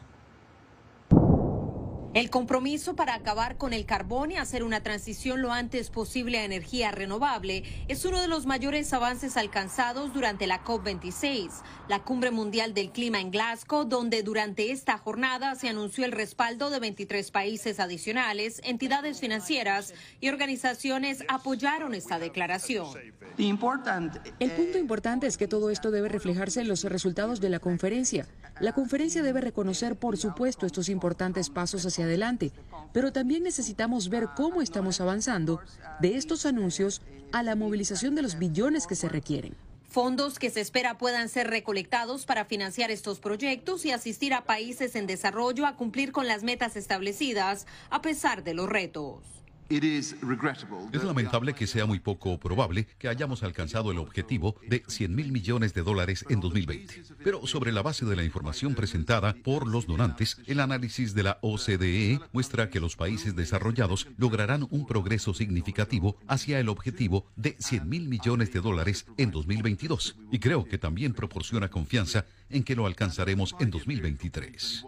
El 2.16 2.32
compromiso 2.32 2.96
para 2.96 3.14
acabar 3.14 3.58
con 3.58 3.72
el 3.72 3.86
carbón 3.86 4.32
y 4.32 4.38
hacer 4.38 4.64
una 4.64 4.82
transición 4.82 5.44
lo 5.44 5.52
antes 5.52 5.92
posible 5.92 6.40
a 6.40 6.44
energía 6.44 6.90
renovable 6.90 7.64
es 7.88 8.04
uno 8.04 8.20
de 8.20 8.28
los 8.28 8.48
mayores 8.48 8.92
avances 8.94 9.38
alcanzados 9.38 10.12
durante 10.12 10.48
la 10.48 10.64
COP26, 10.64 11.52
la 11.88 12.00
cumbre 12.00 12.32
mundial 12.32 12.74
del 12.74 12.92
clima 12.92 13.22
en 13.22 13.30
Glasgow, 13.30 13.86
donde 13.86 14.24
durante 14.24 14.72
esta 14.72 14.98
jornada 14.98 15.54
se 15.54 15.70
anunció 15.70 16.04
el 16.04 16.12
respaldo 16.12 16.72
de 16.72 16.80
23 16.80 17.30
países 17.30 17.80
adicionales, 17.80 18.60
entidades 18.64 19.20
financieras 19.20 19.94
y 20.20 20.30
organizaciones 20.30 21.24
apoyaron 21.28 21.94
esta 21.94 22.18
declaración. 22.18 22.88
El 23.38 24.52
punto 24.52 24.78
importante 24.80 25.28
es 25.28 25.38
que 25.38 25.48
todo 25.48 25.70
esto 25.70 25.92
debe 25.92 26.10
reflejarse 26.10 26.62
en 26.62 26.68
los 26.68 26.84
resultados 26.84 27.40
de 27.40 27.50
la 27.50 27.60
conferencia. 27.60 28.28
La 28.60 28.74
conferencia 28.74 29.24
debe 29.24 29.40
reconocer, 29.40 29.96
por 29.96 30.18
supuesto, 30.18 30.66
estos 30.66 30.90
importantes 30.90 31.50
pasos 31.50 31.86
adelante, 32.04 32.52
pero 32.94 33.12
también 33.12 33.44
necesitamos 33.44 34.10
ver 34.10 34.30
cómo 34.36 34.62
estamos 34.62 35.02
avanzando 35.02 35.62
de 36.00 36.16
estos 36.16 36.46
anuncios 36.46 37.02
a 37.32 37.44
la 37.44 37.56
movilización 37.56 38.16
de 38.16 38.22
los 38.22 38.38
billones 38.38 38.88
que 38.88 38.96
se 38.96 39.10
requieren. 39.10 39.56
Fondos 39.90 40.38
que 40.38 40.52
se 40.52 40.62
espera 40.62 41.00
puedan 41.00 41.30
ser 41.30 41.50
recolectados 41.50 42.28
para 42.28 42.46
financiar 42.46 42.92
estos 42.92 43.20
proyectos 43.20 43.86
y 43.86 43.92
asistir 43.92 44.36
a 44.36 44.44
países 44.44 44.96
en 44.96 45.08
desarrollo 45.08 45.66
a 45.66 45.76
cumplir 45.76 46.12
con 46.12 46.28
las 46.28 46.44
metas 46.44 46.76
establecidas 46.76 47.66
a 47.90 48.02
pesar 48.02 48.44
de 48.44 48.54
los 48.54 48.70
retos. 48.70 49.39
Es 49.70 51.04
lamentable 51.04 51.54
que 51.54 51.68
sea 51.68 51.86
muy 51.86 52.00
poco 52.00 52.40
probable 52.40 52.88
que 52.98 53.08
hayamos 53.08 53.44
alcanzado 53.44 53.92
el 53.92 54.00
objetivo 54.00 54.56
de 54.68 54.84
100 54.88 55.16
mil 55.16 55.32
millones 55.32 55.74
de 55.76 55.84
dólares 55.84 56.26
en 56.28 56.40
2020. 56.40 57.04
Pero 57.24 57.46
sobre 57.46 57.72
la 57.72 57.84
base 57.84 58.06
de 58.06 58.16
la 58.16 58.24
información 58.24 58.74
presentada 58.74 59.36
por 59.44 59.68
los 59.68 59.86
donantes, 59.86 60.42
el 60.48 60.60
análisis 60.60 61.14
de 61.14 61.24
la 61.24 61.38
OCDE 61.42 62.20
muestra 62.34 62.70
que 62.70 62.80
los 62.80 62.96
países 62.96 63.36
desarrollados 63.36 64.08
lograrán 64.18 64.68
un 64.72 64.88
progreso 64.88 65.34
significativo 65.36 66.18
hacia 66.28 66.60
el 66.60 66.70
objetivo 66.70 67.26
de 67.36 67.56
100 67.60 67.88
mil 67.88 68.08
millones 68.08 68.52
de 68.52 68.62
dólares 68.62 69.06
en 69.18 69.30
2022. 69.30 70.18
Y 70.32 70.40
creo 70.40 70.66
que 70.66 70.80
también 70.80 71.14
proporciona 71.14 71.70
confianza 71.70 72.26
en 72.50 72.64
que 72.64 72.76
lo 72.76 72.88
alcanzaremos 72.88 73.56
en 73.60 73.70
2023. 73.70 74.86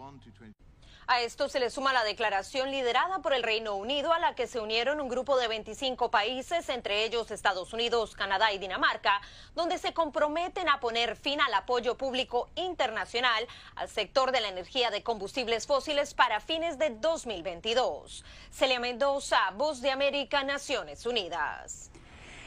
A 1.08 1.20
esto 1.20 1.48
se 1.48 1.58
le 1.58 1.68
suma 1.68 1.92
la 1.92 2.04
declaración 2.04 2.70
liderada 2.70 3.18
por 3.18 3.34
el 3.34 3.42
Reino 3.42 3.74
Unido 3.74 4.12
a 4.12 4.20
la 4.20 4.34
que 4.34 4.46
se 4.46 4.60
unieron 4.60 5.00
un 5.00 5.08
grupo 5.08 5.36
de 5.36 5.48
25 5.48 6.10
países, 6.10 6.68
entre 6.68 7.04
ellos 7.04 7.30
Estados 7.30 7.72
Unidos, 7.72 8.14
Canadá 8.14 8.52
y 8.52 8.58
Dinamarca, 8.58 9.20
donde 9.54 9.78
se 9.78 9.92
comprometen 9.92 10.68
a 10.68 10.78
poner 10.80 11.16
fin 11.16 11.40
al 11.40 11.54
apoyo 11.54 11.96
público 11.96 12.48
internacional 12.54 13.46
al 13.74 13.88
sector 13.88 14.32
de 14.32 14.40
la 14.40 14.48
energía 14.48 14.90
de 14.90 15.02
combustibles 15.02 15.66
fósiles 15.66 16.14
para 16.14 16.40
fines 16.40 16.78
de 16.78 16.90
2022. 16.90 18.24
Celia 18.50 18.78
Mendoza, 18.80 19.50
Voz 19.54 19.80
de 19.80 19.90
América, 19.90 20.44
Naciones 20.44 21.04
Unidas. 21.04 21.91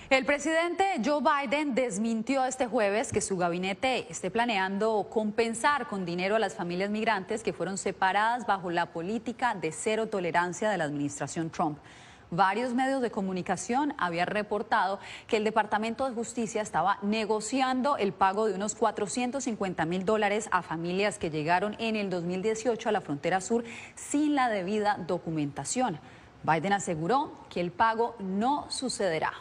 El 0.07 0.23
presidente 0.23 0.85
Joe 1.03 1.19
Biden 1.19 1.73
desmintió 1.73 2.45
este 2.45 2.67
jueves 2.67 3.11
que 3.11 3.21
su 3.21 3.37
gabinete 3.37 4.05
esté 4.11 4.29
planeando 4.29 5.07
compensar 5.09 5.87
con 5.87 6.05
dinero 6.05 6.35
a 6.35 6.39
las 6.39 6.53
familias 6.53 6.91
migrantes 6.91 7.41
que 7.41 7.53
fueron 7.53 7.79
separadas 7.79 8.45
bajo 8.45 8.69
la 8.69 8.91
política 8.93 9.55
de 9.55 9.71
cero 9.71 10.05
tolerancia 10.05 10.69
de 10.69 10.77
la 10.77 10.83
administración 10.83 11.49
Trump. 11.49 11.79
Varios 12.29 12.75
medios 12.75 13.01
de 13.01 13.09
comunicación 13.09 13.95
habían 13.97 14.27
reportado 14.27 14.99
que 15.25 15.37
el 15.37 15.43
Departamento 15.43 16.07
de 16.07 16.13
Justicia 16.13 16.61
estaba 16.61 16.99
negociando 17.01 17.97
el 17.97 18.13
pago 18.13 18.45
de 18.45 18.53
unos 18.53 18.75
450 18.75 19.85
mil 19.85 20.05
dólares 20.05 20.49
a 20.51 20.61
familias 20.61 21.17
que 21.17 21.31
llegaron 21.31 21.75
en 21.79 21.95
el 21.95 22.11
2018 22.11 22.89
a 22.89 22.91
la 22.91 23.01
frontera 23.01 23.41
sur 23.41 23.63
sin 23.95 24.35
la 24.35 24.49
debida 24.49 24.99
documentación. 25.07 25.99
Biden 26.43 26.73
aseguró 26.73 27.31
que 27.49 27.59
el 27.59 27.71
pago 27.71 28.15
no 28.19 28.69
sucederá. 28.69 29.33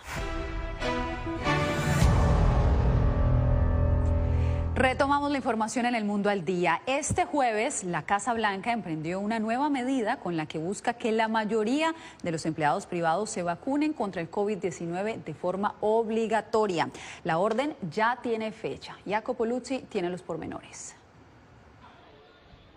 Retomamos 4.75 5.31
la 5.31 5.37
información 5.37 5.87
en 5.87 5.95
el 5.95 6.04
mundo 6.04 6.31
al 6.31 6.45
día. 6.45 6.83
Este 6.87 7.25
jueves, 7.25 7.85
la 7.85 8.02
Casa 8.02 8.35
Blanca 8.35 8.73
emprendió 8.73 9.21
una 9.21 9.38
nueva 9.38 9.71
medida 9.71 10.19
con 10.19 10.37
la 10.37 10.47
que 10.47 10.59
busca 10.59 10.95
que 10.95 11.12
la 11.12 11.28
mayoría 11.28 11.95
de 12.23 12.33
los 12.33 12.45
empleados 12.45 12.87
privados 12.87 13.31
se 13.31 13.45
vacunen 13.45 13.93
contra 13.93 14.21
el 14.21 14.31
COVID-19 14.31 15.23
de 15.23 15.35
forma 15.35 15.76
obligatoria. 15.81 16.90
La 17.23 17.38
orden 17.38 17.76
ya 17.90 18.19
tiene 18.21 18.50
fecha. 18.50 18.97
Jacopo 19.07 19.47
Luzzi 19.47 19.78
tiene 19.78 20.11
los 20.11 20.23
pormenores. 20.23 20.97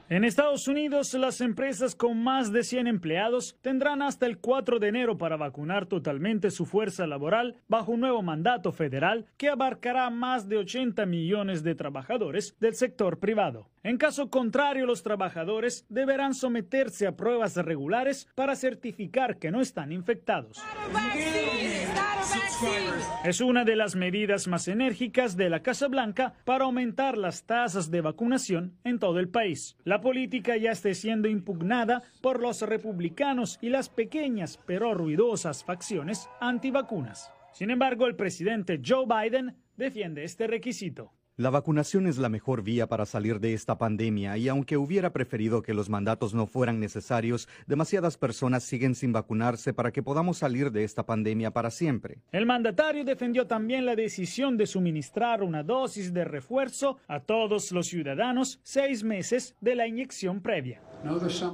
En 0.10 0.24
Estados 0.24 0.70
Unidos, 0.70 1.14
las 1.16 1.42
empresas 1.42 1.94
con 1.94 2.24
más 2.24 2.54
de 2.54 2.64
100 2.64 2.88
empleados 2.88 3.58
tendrán 3.62 4.02
hasta 4.02 4.26
el 4.26 4.38
4 4.38 4.80
de 4.80 4.88
enero 4.88 5.18
para 5.18 5.36
vacunar 5.36 5.86
totalmente 5.86 6.50
su 6.50 6.66
fuerza 6.66 7.06
laboral 7.06 7.58
bajo 7.68 7.92
un 7.92 8.00
nuevo 8.00 8.22
mandato 8.22 8.72
federal 8.72 9.26
que 9.36 9.50
abarcará 9.50 10.10
más 10.10 10.48
de 10.48 10.60
80 10.60 11.06
millones 11.06 11.62
de 11.62 11.76
trabajadores 11.76 12.56
del 12.62 12.76
sector 12.76 13.20
privado. 13.20 13.68
En 13.84 13.98
caso 13.98 14.30
contrario, 14.30 14.86
los 14.86 15.04
trabajadores 15.04 15.86
deberán 15.90 16.34
someterse 16.34 17.06
a 17.06 17.18
pruebas 17.18 17.58
regulares 17.58 18.30
para 18.34 18.56
certificar 18.56 19.38
que 19.38 19.52
no 19.52 19.60
están 19.60 19.92
infectados. 19.92 20.58
Es 23.24 23.42
una 23.42 23.66
de 23.66 23.76
las 23.76 23.96
medidas 23.96 24.48
más 24.48 24.68
enérgicas 24.68 25.38
de 25.38 25.50
la 25.50 25.62
Casa 25.62 25.88
Blanca 25.88 26.34
para 26.46 26.66
aumentar 26.66 27.18
las 27.18 27.46
tasas 27.46 27.92
de 27.92 28.02
vacunación 28.02 28.78
en 28.84 29.00
todo 29.00 29.20
el 29.20 29.30
país. 29.30 29.76
La 29.84 30.02
política 30.02 30.58
ya 30.58 30.72
está 30.72 30.94
siendo 30.94 31.28
impugnada 31.28 32.04
por 32.22 32.42
los 32.42 32.62
republicanos 32.62 33.60
y 33.62 33.70
las 33.70 33.90
pequeñas 33.90 34.60
pero 34.66 34.94
ruidosas 34.94 35.64
facciones 35.64 36.30
antivacunas. 36.40 37.32
Sin 37.54 37.70
embargo, 37.70 38.08
el 38.08 38.16
presidente 38.16 38.82
Joe 38.86 39.06
Biden 39.06 39.56
defiende 39.76 40.24
este 40.24 40.48
requisito. 40.48 41.17
La 41.40 41.52
vacunación 41.52 42.08
es 42.08 42.18
la 42.18 42.30
mejor 42.30 42.64
vía 42.64 42.88
para 42.88 43.06
salir 43.06 43.40
de 43.40 43.54
esta 43.54 43.78
pandemia 43.78 44.36
y 44.40 44.48
aunque 44.48 44.76
hubiera 44.76 45.14
preferido 45.14 45.62
que 45.62 45.76
los 45.76 45.88
mandatos 45.88 46.34
no 46.34 46.48
fueran 46.48 46.80
necesarios, 46.80 47.48
demasiadas 47.68 48.18
personas 48.18 48.64
siguen 48.64 48.96
sin 48.96 49.14
vacunarse 49.14 49.72
para 49.72 49.92
que 49.92 50.02
podamos 50.02 50.40
salir 50.40 50.72
de 50.72 50.84
esta 50.84 51.06
pandemia 51.06 51.52
para 51.52 51.70
siempre. 51.70 52.24
El 52.32 52.48
mandatario 52.48 53.06
defendió 53.06 53.46
también 53.46 53.86
la 53.86 53.96
decisión 53.96 54.58
de 54.58 54.66
suministrar 54.66 55.44
una 55.44 55.62
dosis 55.62 56.12
de 56.12 56.26
refuerzo 56.26 56.98
a 57.08 57.20
todos 57.20 57.72
los 57.72 57.86
ciudadanos 57.86 58.60
seis 58.64 59.04
meses 59.04 59.54
de 59.62 59.76
la 59.76 59.88
inyección 59.88 60.42
previa. 60.42 60.82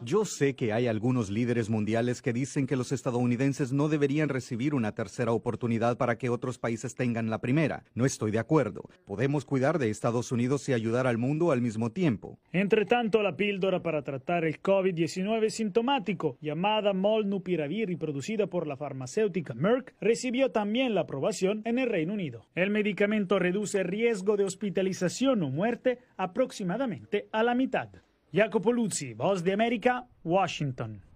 Yo 0.06 0.24
sé 0.24 0.56
que 0.56 0.72
hay 0.72 0.88
algunos 0.88 1.30
líderes 1.30 1.70
mundiales 1.70 2.22
que 2.22 2.32
dicen 2.32 2.66
que 2.66 2.78
los 2.78 2.94
estadounidenses 2.94 3.74
no 3.74 3.90
deberían 3.90 4.30
recibir 4.30 4.74
una 4.74 4.94
tercera 4.94 5.34
oportunidad 5.34 5.98
para 5.98 6.18
que 6.18 6.30
otros 6.30 6.58
países 6.58 6.96
tengan 6.96 7.30
la 7.30 7.42
primera. 7.42 7.84
No 7.94 8.06
estoy 8.06 8.32
de 8.32 8.40
acuerdo. 8.40 8.90
Podemos 9.06 9.44
cuidar 9.44 9.73
de 9.78 9.90
Estados 9.90 10.32
Unidos 10.32 10.68
y 10.70 10.74
ayudar 10.74 11.08
al 11.08 11.18
mundo 11.18 11.52
al 11.52 11.62
mismo 11.62 11.92
tiempo. 11.92 12.40
Entre 12.52 12.86
tanto, 12.86 13.22
la 13.22 13.36
píldora 13.36 13.82
para 13.82 14.04
tratar 14.04 14.46
el 14.46 14.62
COVID-19 14.62 15.50
sintomático, 15.50 16.38
llamada 16.42 16.94
Molnupiravir 16.94 17.90
y 17.90 17.96
producida 17.96 18.48
por 18.48 18.68
la 18.68 18.78
farmacéutica 18.78 19.54
Merck, 19.54 19.94
recibió 20.00 20.52
también 20.52 20.96
la 20.96 21.02
aprobación 21.02 21.62
en 21.66 21.80
el 21.80 21.90
Reino 21.90 22.14
Unido. 22.14 22.46
El 22.56 22.70
medicamento 22.70 23.40
reduce 23.40 23.84
riesgo 23.84 24.38
de 24.38 24.46
hospitalización 24.46 25.44
o 25.44 25.50
muerte 25.50 26.00
aproximadamente 26.18 27.28
a 27.32 27.44
la 27.44 27.56
mitad. 27.56 27.90
Jacopo 28.34 28.74
Luzzi, 28.74 29.14
Voz 29.14 29.44
de 29.44 29.54
América, 29.54 30.08
Washington. 30.24 31.13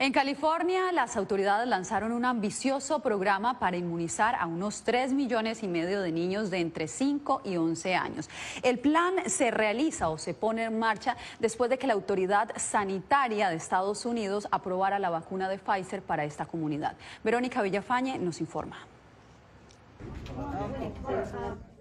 En 0.00 0.12
California, 0.12 0.90
las 0.90 1.16
autoridades 1.16 1.68
lanzaron 1.68 2.10
un 2.10 2.24
ambicioso 2.24 2.98
programa 2.98 3.60
para 3.60 3.76
inmunizar 3.76 4.34
a 4.34 4.46
unos 4.46 4.82
3 4.82 5.12
millones 5.12 5.62
y 5.62 5.68
medio 5.68 6.00
de 6.00 6.10
niños 6.10 6.50
de 6.50 6.58
entre 6.58 6.88
5 6.88 7.42
y 7.44 7.56
11 7.56 7.94
años. 7.94 8.28
El 8.64 8.80
plan 8.80 9.14
se 9.26 9.52
realiza 9.52 10.08
o 10.08 10.18
se 10.18 10.34
pone 10.34 10.64
en 10.64 10.80
marcha 10.80 11.16
después 11.38 11.70
de 11.70 11.78
que 11.78 11.86
la 11.86 11.92
autoridad 11.92 12.50
sanitaria 12.56 13.50
de 13.50 13.56
Estados 13.56 14.04
Unidos 14.04 14.48
aprobara 14.50 14.98
la 14.98 15.10
vacuna 15.10 15.48
de 15.48 15.58
Pfizer 15.58 16.02
para 16.02 16.24
esta 16.24 16.44
comunidad. 16.44 16.96
Verónica 17.22 17.62
Villafañe 17.62 18.18
nos 18.18 18.40
informa. 18.40 18.78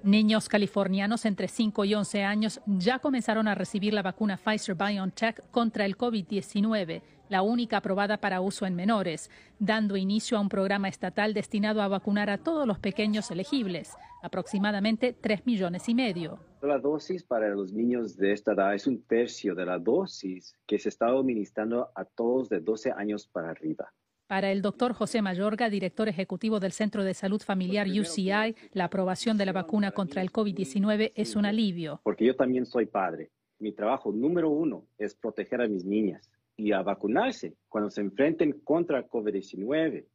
Niños 0.03 0.49
californianos 0.49 1.23
entre 1.23 1.47
5 1.47 1.85
y 1.85 1.95
11 1.95 2.23
años 2.23 2.59
ya 2.65 2.99
comenzaron 2.99 3.47
a 3.47 3.55
recibir 3.55 3.93
la 3.93 4.01
vacuna 4.01 4.35
Pfizer 4.35 4.75
BioNTech 4.75 5.49
contra 5.49 5.85
el 5.85 5.97
COVID-19, 5.97 7.01
la 7.29 7.41
única 7.41 7.77
aprobada 7.77 8.17
para 8.17 8.41
uso 8.41 8.65
en 8.65 8.75
menores, 8.75 9.31
dando 9.59 9.95
inicio 9.95 10.37
a 10.37 10.41
un 10.41 10.49
programa 10.49 10.89
estatal 10.89 11.33
destinado 11.33 11.81
a 11.81 11.87
vacunar 11.87 12.29
a 12.29 12.37
todos 12.37 12.67
los 12.67 12.79
pequeños 12.79 13.31
elegibles, 13.31 13.93
aproximadamente 14.21 15.15
3 15.21 15.45
millones 15.45 15.87
y 15.87 15.95
medio. 15.95 16.37
La 16.61 16.79
dosis 16.79 17.23
para 17.23 17.47
los 17.55 17.71
niños 17.71 18.17
de 18.17 18.33
esta 18.33 18.51
edad 18.51 18.75
es 18.75 18.87
un 18.87 19.03
tercio 19.03 19.55
de 19.55 19.65
la 19.65 19.79
dosis 19.79 20.53
que 20.67 20.79
se 20.79 20.89
está 20.89 21.07
administrando 21.07 21.91
a 21.95 22.03
todos 22.03 22.49
de 22.49 22.59
12 22.59 22.91
años 22.91 23.25
para 23.25 23.51
arriba. 23.51 23.93
Para 24.33 24.51
el 24.51 24.63
doctor 24.63 24.93
José 24.93 25.21
Mayorga, 25.21 25.69
director 25.69 26.09
ejecutivo 26.09 26.59
del 26.59 26.71
Centro 26.71 27.03
de 27.03 27.13
Salud 27.13 27.39
Familiar 27.39 27.85
UCI, 27.85 28.55
la 28.71 28.85
aprobación 28.85 29.37
de 29.37 29.45
la 29.45 29.51
vacuna 29.51 29.91
contra 29.91 30.23
el 30.23 30.31
COVID-19 30.31 31.11
es 31.13 31.35
un 31.35 31.45
alivio. 31.45 32.01
Porque 32.01 32.25
yo 32.25 32.35
también 32.35 32.65
soy 32.65 32.87
padre. 32.87 33.29
Mi 33.59 33.73
trabajo 33.73 34.11
número 34.11 34.49
uno 34.49 34.87
es 34.97 35.13
proteger 35.13 35.61
a 35.61 35.67
mis 35.67 35.85
niñas 35.85 36.31
y 36.57 36.71
a 36.71 36.81
vacunarse 36.81 37.53
cuando 37.69 37.91
se 37.91 38.01
enfrenten 38.01 38.53
contra 38.63 38.97
el 38.97 39.05
COVID-19. 39.05 40.07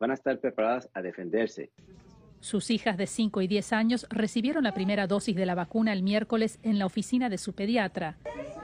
Van 0.00 0.10
a 0.10 0.14
estar 0.14 0.40
preparadas 0.40 0.90
a 0.92 1.00
defenderse. 1.00 1.70
Sus 2.40 2.72
hijas 2.72 2.96
de 2.96 3.06
5 3.06 3.40
y 3.40 3.46
10 3.46 3.72
años 3.72 4.06
recibieron 4.10 4.64
la 4.64 4.74
primera 4.74 5.06
dosis 5.06 5.36
de 5.36 5.46
la 5.46 5.54
vacuna 5.54 5.92
el 5.92 6.02
miércoles 6.02 6.58
en 6.64 6.80
la 6.80 6.86
oficina 6.86 7.28
de 7.28 7.38
su 7.38 7.52
pediatra. 7.52 8.16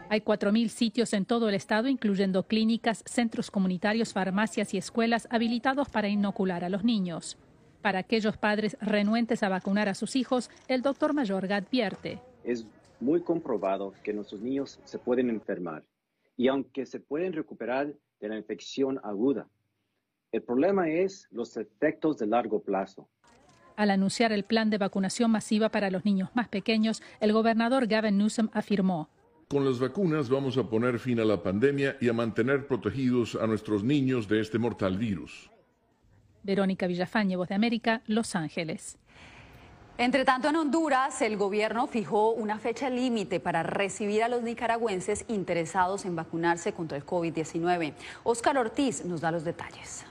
Hay 0.08 0.20
4.000 0.20 0.68
sitios 0.68 1.12
en 1.14 1.24
todo 1.24 1.48
el 1.48 1.56
estado, 1.56 1.88
incluyendo 1.88 2.44
clínicas, 2.44 3.02
centros 3.06 3.50
comunitarios, 3.50 4.12
farmacias 4.12 4.72
y 4.72 4.78
escuelas 4.78 5.26
habilitados 5.30 5.88
para 5.88 6.08
inocular 6.08 6.62
a 6.64 6.68
los 6.68 6.84
niños. 6.84 7.36
Para 7.82 7.98
aquellos 7.98 8.36
padres 8.36 8.76
renuentes 8.80 9.42
a 9.42 9.48
vacunar 9.48 9.88
a 9.88 9.94
sus 9.94 10.14
hijos, 10.14 10.48
el 10.68 10.82
doctor 10.82 11.12
Mayorga 11.12 11.56
advierte. 11.56 12.20
Es 12.44 12.64
muy 13.00 13.20
comprobado 13.20 13.94
que 14.04 14.12
nuestros 14.12 14.40
niños 14.40 14.78
se 14.84 14.98
pueden 14.98 15.28
enfermar 15.28 15.82
y 16.36 16.48
aunque 16.48 16.86
se 16.86 17.00
pueden 17.00 17.32
recuperar 17.32 17.92
de 18.20 18.28
la 18.28 18.36
infección 18.36 19.00
aguda, 19.02 19.48
el 20.30 20.42
problema 20.42 20.88
es 20.88 21.26
los 21.32 21.56
efectos 21.56 22.18
de 22.18 22.26
largo 22.26 22.62
plazo. 22.62 23.08
Al 23.74 23.90
anunciar 23.90 24.32
el 24.32 24.44
plan 24.44 24.70
de 24.70 24.78
vacunación 24.78 25.30
masiva 25.30 25.68
para 25.68 25.90
los 25.90 26.04
niños 26.04 26.30
más 26.34 26.48
pequeños, 26.48 27.02
el 27.20 27.32
gobernador 27.32 27.86
Gavin 27.86 28.18
Newsom 28.18 28.48
afirmó, 28.52 29.10
con 29.48 29.64
las 29.64 29.78
vacunas 29.78 30.28
vamos 30.28 30.58
a 30.58 30.64
poner 30.64 30.98
fin 30.98 31.20
a 31.20 31.24
la 31.24 31.40
pandemia 31.40 31.96
y 32.00 32.08
a 32.08 32.12
mantener 32.12 32.66
protegidos 32.66 33.36
a 33.36 33.46
nuestros 33.46 33.84
niños 33.84 34.26
de 34.26 34.40
este 34.40 34.58
mortal 34.58 34.98
virus. 34.98 35.50
Verónica 36.42 36.86
Villafañe, 36.86 37.36
Voz 37.36 37.48
de 37.48 37.54
América, 37.54 38.02
Los 38.06 38.34
Ángeles. 38.34 38.98
Entre 39.98 40.24
tanto, 40.24 40.48
en 40.48 40.56
Honduras, 40.56 41.22
el 41.22 41.36
gobierno 41.36 41.86
fijó 41.86 42.32
una 42.32 42.58
fecha 42.58 42.90
límite 42.90 43.40
para 43.40 43.62
recibir 43.62 44.22
a 44.24 44.28
los 44.28 44.42
nicaragüenses 44.42 45.24
interesados 45.28 46.04
en 46.04 46.16
vacunarse 46.16 46.72
contra 46.72 46.98
el 46.98 47.06
COVID-19. 47.06 47.94
Óscar 48.24 48.58
Ortiz 48.58 49.04
nos 49.04 49.20
da 49.20 49.30
los 49.30 49.44
detalles. 49.44 50.04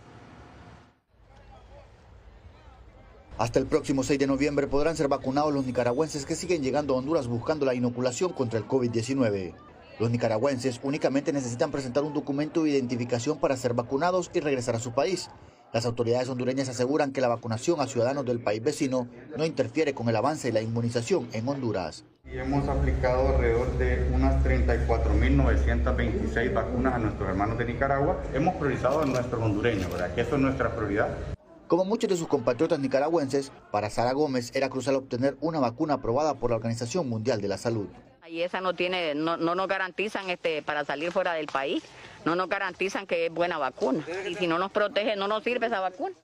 Hasta 3.37 3.59
el 3.59 3.65
próximo 3.65 4.01
6 4.01 4.17
de 4.17 4.27
noviembre 4.27 4.67
podrán 4.67 4.95
ser 4.95 5.09
vacunados 5.09 5.53
los 5.53 5.65
nicaragüenses 5.65 6.25
que 6.25 6.37
siguen 6.37 6.63
llegando 6.63 6.93
a 6.93 6.97
Honduras 6.97 7.27
buscando 7.27 7.65
la 7.65 7.75
inoculación 7.75 8.31
contra 8.31 8.57
el 8.57 8.65
COVID-19. 8.65 9.53
Los 9.99 10.09
nicaragüenses 10.09 10.79
únicamente 10.83 11.33
necesitan 11.33 11.69
presentar 11.69 12.05
un 12.05 12.13
documento 12.13 12.63
de 12.63 12.69
identificación 12.69 13.37
para 13.37 13.57
ser 13.57 13.73
vacunados 13.73 14.31
y 14.33 14.39
regresar 14.39 14.75
a 14.75 14.79
su 14.79 14.93
país. 14.93 15.29
Las 15.73 15.85
autoridades 15.85 16.29
hondureñas 16.29 16.69
aseguran 16.69 17.11
que 17.11 17.19
la 17.19 17.27
vacunación 17.27 17.81
a 17.81 17.87
ciudadanos 17.87 18.25
del 18.25 18.39
país 18.39 18.63
vecino 18.63 19.09
no 19.37 19.45
interfiere 19.45 19.93
con 19.93 20.07
el 20.07 20.15
avance 20.15 20.47
de 20.47 20.53
la 20.53 20.61
inmunización 20.61 21.27
en 21.33 21.45
Honduras. 21.45 22.05
hemos 22.23 22.69
aplicado 22.69 23.35
alrededor 23.35 23.77
de 23.77 24.11
unas 24.13 24.41
34.926 24.45 26.53
vacunas 26.53 26.93
a 26.93 26.99
nuestros 26.99 27.27
hermanos 27.27 27.57
de 27.57 27.65
Nicaragua. 27.65 28.23
Hemos 28.33 28.55
priorizado 28.55 29.01
a 29.01 29.05
nuestros 29.05 29.43
hondureños, 29.43 29.91
¿verdad? 29.91 30.15
Que 30.15 30.21
eso 30.21 30.35
es 30.35 30.41
nuestra 30.41 30.73
prioridad. 30.73 31.34
Como 31.67 31.83
muchos 31.83 32.09
de 32.09 32.15
sus 32.15 32.27
compatriotas 32.27 32.79
nicaragüenses, 32.79 33.51
para 33.71 33.89
Sara 33.89 34.13
Gómez 34.13 34.51
era 34.53 34.69
crucial 34.69 34.95
obtener 34.95 35.35
una 35.41 35.59
vacuna 35.59 35.95
aprobada 35.95 36.35
por 36.35 36.51
la 36.51 36.57
Organización 36.57 37.09
Mundial 37.09 37.41
de 37.41 37.47
la 37.47 37.57
Salud. 37.57 37.87
Y 38.27 38.41
esa 38.41 38.61
no 38.61 38.73
tiene, 38.73 39.15
no, 39.15 39.37
no 39.37 39.55
nos 39.55 39.67
garantizan 39.67 40.29
este, 40.29 40.61
para 40.61 40.85
salir 40.85 41.11
fuera 41.11 41.33
del 41.33 41.47
país, 41.47 41.83
no 42.23 42.35
nos 42.35 42.49
garantizan 42.49 43.07
que 43.07 43.27
es 43.27 43.33
buena 43.33 43.57
vacuna. 43.57 44.05
Y 44.29 44.35
si 44.35 44.45
no 44.45 44.59
nos 44.59 44.71
protege, 44.71 45.15
no 45.15 45.27
nos 45.27 45.43
sirve 45.43 45.67
esa 45.67 45.79
vacuna. 45.79 46.15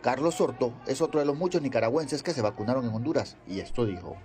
Carlos 0.00 0.34
Sorto 0.36 0.74
es 0.86 1.00
otro 1.00 1.20
de 1.20 1.26
los 1.26 1.36
muchos 1.36 1.62
nicaragüenses 1.62 2.22
que 2.22 2.32
se 2.32 2.42
vacunaron 2.42 2.84
en 2.84 2.94
Honduras 2.94 3.36
y 3.48 3.60
esto 3.60 3.86
dijo. 3.86 4.16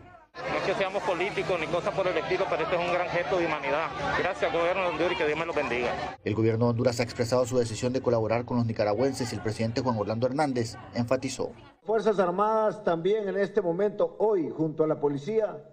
No 0.60 0.65
es 0.65 0.72
que 0.72 0.84
seamos 0.84 1.02
políticos 1.04 1.58
ni 1.58 1.67
cosas 1.67 1.93
por 1.93 2.06
el 2.06 2.17
estilo, 2.17 2.45
pero 2.50 2.63
este 2.63 2.76
es 2.76 2.82
un 2.82 2.93
gran 2.93 3.08
gesto 3.08 3.38
de 3.38 3.45
humanidad. 3.45 3.88
Gracias 4.19 4.52
al 4.52 4.60
gobierno 4.60 4.82
de 4.82 4.88
Honduras 4.89 5.13
y 5.13 5.15
que 5.15 5.26
Dios 5.26 5.39
me 5.39 5.45
lo 5.45 5.54
bendiga. 5.54 6.17
El 6.24 6.36
gobierno 6.36 6.65
de 6.65 6.72
Honduras 6.72 7.00
ha 7.00 7.04
expresado 7.04 7.45
su 7.45 7.58
decisión 7.58 7.93
de 7.93 8.02
colaborar 8.02 8.43
con 8.43 8.58
los 8.58 8.65
nicaragüenses 8.65 9.32
y 9.32 9.36
el 9.36 9.41
presidente 9.41 9.80
Juan 9.82 9.98
Orlando 9.98 10.28
Hernández 10.28 10.76
enfatizó. 10.95 11.52
Fuerzas 11.84 12.19
Armadas 12.19 12.84
también 12.84 13.30
en 13.30 13.38
este 13.38 13.62
momento, 13.62 14.17
hoy, 14.19 14.50
junto 14.50 14.84
a 14.84 14.88
la 14.88 15.00
policía, 15.00 15.63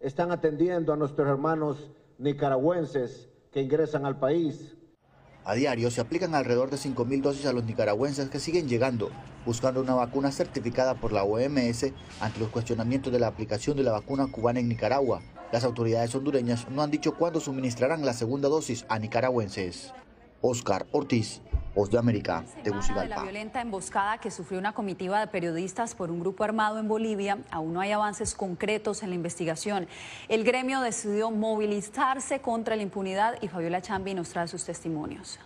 están 0.00 0.32
atendiendo 0.32 0.92
a 0.92 0.96
nuestros 0.96 1.28
hermanos 1.28 1.92
nicaragüenses 2.18 3.28
que 3.52 3.60
ingresan 3.60 4.06
al 4.06 4.18
país 4.18 4.76
a 5.44 5.54
diario 5.54 5.90
se 5.90 6.00
aplican 6.00 6.34
alrededor 6.34 6.70
de 6.70 6.76
5.000 6.76 7.20
dosis 7.20 7.46
a 7.46 7.52
los 7.52 7.64
nicaragüenses 7.64 8.28
que 8.28 8.38
siguen 8.38 8.68
llegando, 8.68 9.10
buscando 9.44 9.80
una 9.80 9.94
vacuna 9.94 10.30
certificada 10.30 10.94
por 10.94 11.12
la 11.12 11.24
OMS 11.24 11.92
ante 12.20 12.40
los 12.40 12.50
cuestionamientos 12.50 13.12
de 13.12 13.18
la 13.18 13.26
aplicación 13.26 13.76
de 13.76 13.82
la 13.82 13.92
vacuna 13.92 14.28
cubana 14.30 14.60
en 14.60 14.68
Nicaragua. 14.68 15.22
Las 15.50 15.64
autoridades 15.64 16.14
hondureñas 16.14 16.68
no 16.70 16.82
han 16.82 16.90
dicho 16.90 17.14
cuándo 17.14 17.40
suministrarán 17.40 18.06
la 18.06 18.12
segunda 18.12 18.48
dosis 18.48 18.86
a 18.88 18.98
nicaragüenses. 18.98 19.92
Oscar 20.42 20.86
Ortiz, 20.90 21.40
Voz 21.74 21.88
de 21.88 21.98
América, 21.98 22.44
Tegucigalpa. 22.62 23.16
La 23.16 23.22
violenta 23.22 23.60
emboscada 23.62 24.18
que 24.18 24.30
sufrió 24.30 24.58
una 24.58 24.74
comitiva 24.74 25.20
de 25.20 25.26
periodistas 25.28 25.94
por 25.94 26.10
un 26.10 26.20
grupo 26.20 26.44
armado 26.44 26.78
en 26.78 26.86
Bolivia, 26.86 27.38
aún 27.50 27.72
no 27.72 27.80
hay 27.80 27.92
avances 27.92 28.34
concretos 28.34 29.02
en 29.02 29.08
la 29.08 29.14
investigación. 29.14 29.88
El 30.28 30.44
gremio 30.44 30.80
decidió 30.80 31.30
movilizarse 31.30 32.42
contra 32.42 32.76
la 32.76 32.82
impunidad 32.82 33.40
y 33.40 33.48
Fabiola 33.48 33.80
Chambi 33.80 34.12
nos 34.12 34.28
trae 34.28 34.48
sus 34.48 34.64
testimonios. 34.64 35.38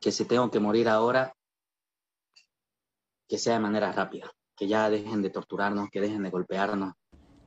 Que 0.00 0.12
si 0.12 0.26
tengo 0.26 0.50
que 0.50 0.60
morir 0.60 0.88
ahora, 0.88 1.32
que 3.26 3.38
sea 3.38 3.54
de 3.54 3.60
manera 3.60 3.92
rápida, 3.92 4.30
que 4.56 4.68
ya 4.68 4.90
dejen 4.90 5.22
de 5.22 5.30
torturarnos, 5.30 5.88
que 5.90 6.00
dejen 6.00 6.22
de 6.22 6.30
golpearnos, 6.30 6.94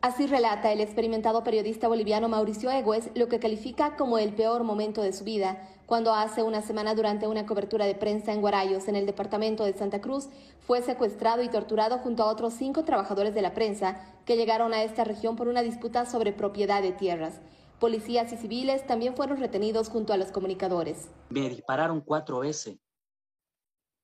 Así 0.01 0.27
relata 0.27 0.71
el 0.71 0.79
experimentado 0.79 1.43
periodista 1.43 1.89
boliviano 1.89 2.29
Mauricio 2.29 2.71
Egues 2.71 3.09
lo 3.15 3.27
que 3.27 3.39
califica 3.39 3.97
como 3.97 4.17
el 4.17 4.33
peor 4.33 4.63
momento 4.63 5.01
de 5.01 5.11
su 5.11 5.25
vida, 5.25 5.67
cuando 5.87 6.13
hace 6.13 6.41
una 6.41 6.61
semana 6.61 6.95
durante 6.95 7.27
una 7.27 7.45
cobertura 7.45 7.85
de 7.85 7.95
prensa 7.95 8.31
en 8.31 8.39
Guarayos, 8.39 8.87
en 8.87 8.95
el 8.95 9.05
departamento 9.05 9.65
de 9.65 9.73
Santa 9.73 9.99
Cruz, 9.99 10.29
fue 10.61 10.81
secuestrado 10.81 11.43
y 11.43 11.49
torturado 11.49 11.97
junto 11.97 12.23
a 12.23 12.27
otros 12.27 12.53
cinco 12.53 12.85
trabajadores 12.85 13.35
de 13.35 13.41
la 13.41 13.53
prensa 13.53 13.99
que 14.23 14.37
llegaron 14.37 14.73
a 14.73 14.83
esta 14.83 15.03
región 15.03 15.35
por 15.35 15.49
una 15.49 15.63
disputa 15.63 16.05
sobre 16.05 16.31
propiedad 16.31 16.81
de 16.81 16.93
tierras. 16.93 17.41
Policías 17.81 18.31
y 18.31 18.37
civiles 18.37 18.87
también 18.87 19.17
fueron 19.17 19.37
retenidos 19.37 19.89
junto 19.89 20.13
a 20.13 20.17
los 20.17 20.31
comunicadores. 20.31 21.09
Me 21.29 21.49
dispararon 21.49 21.99
cuatro 21.99 22.39
veces. 22.39 22.77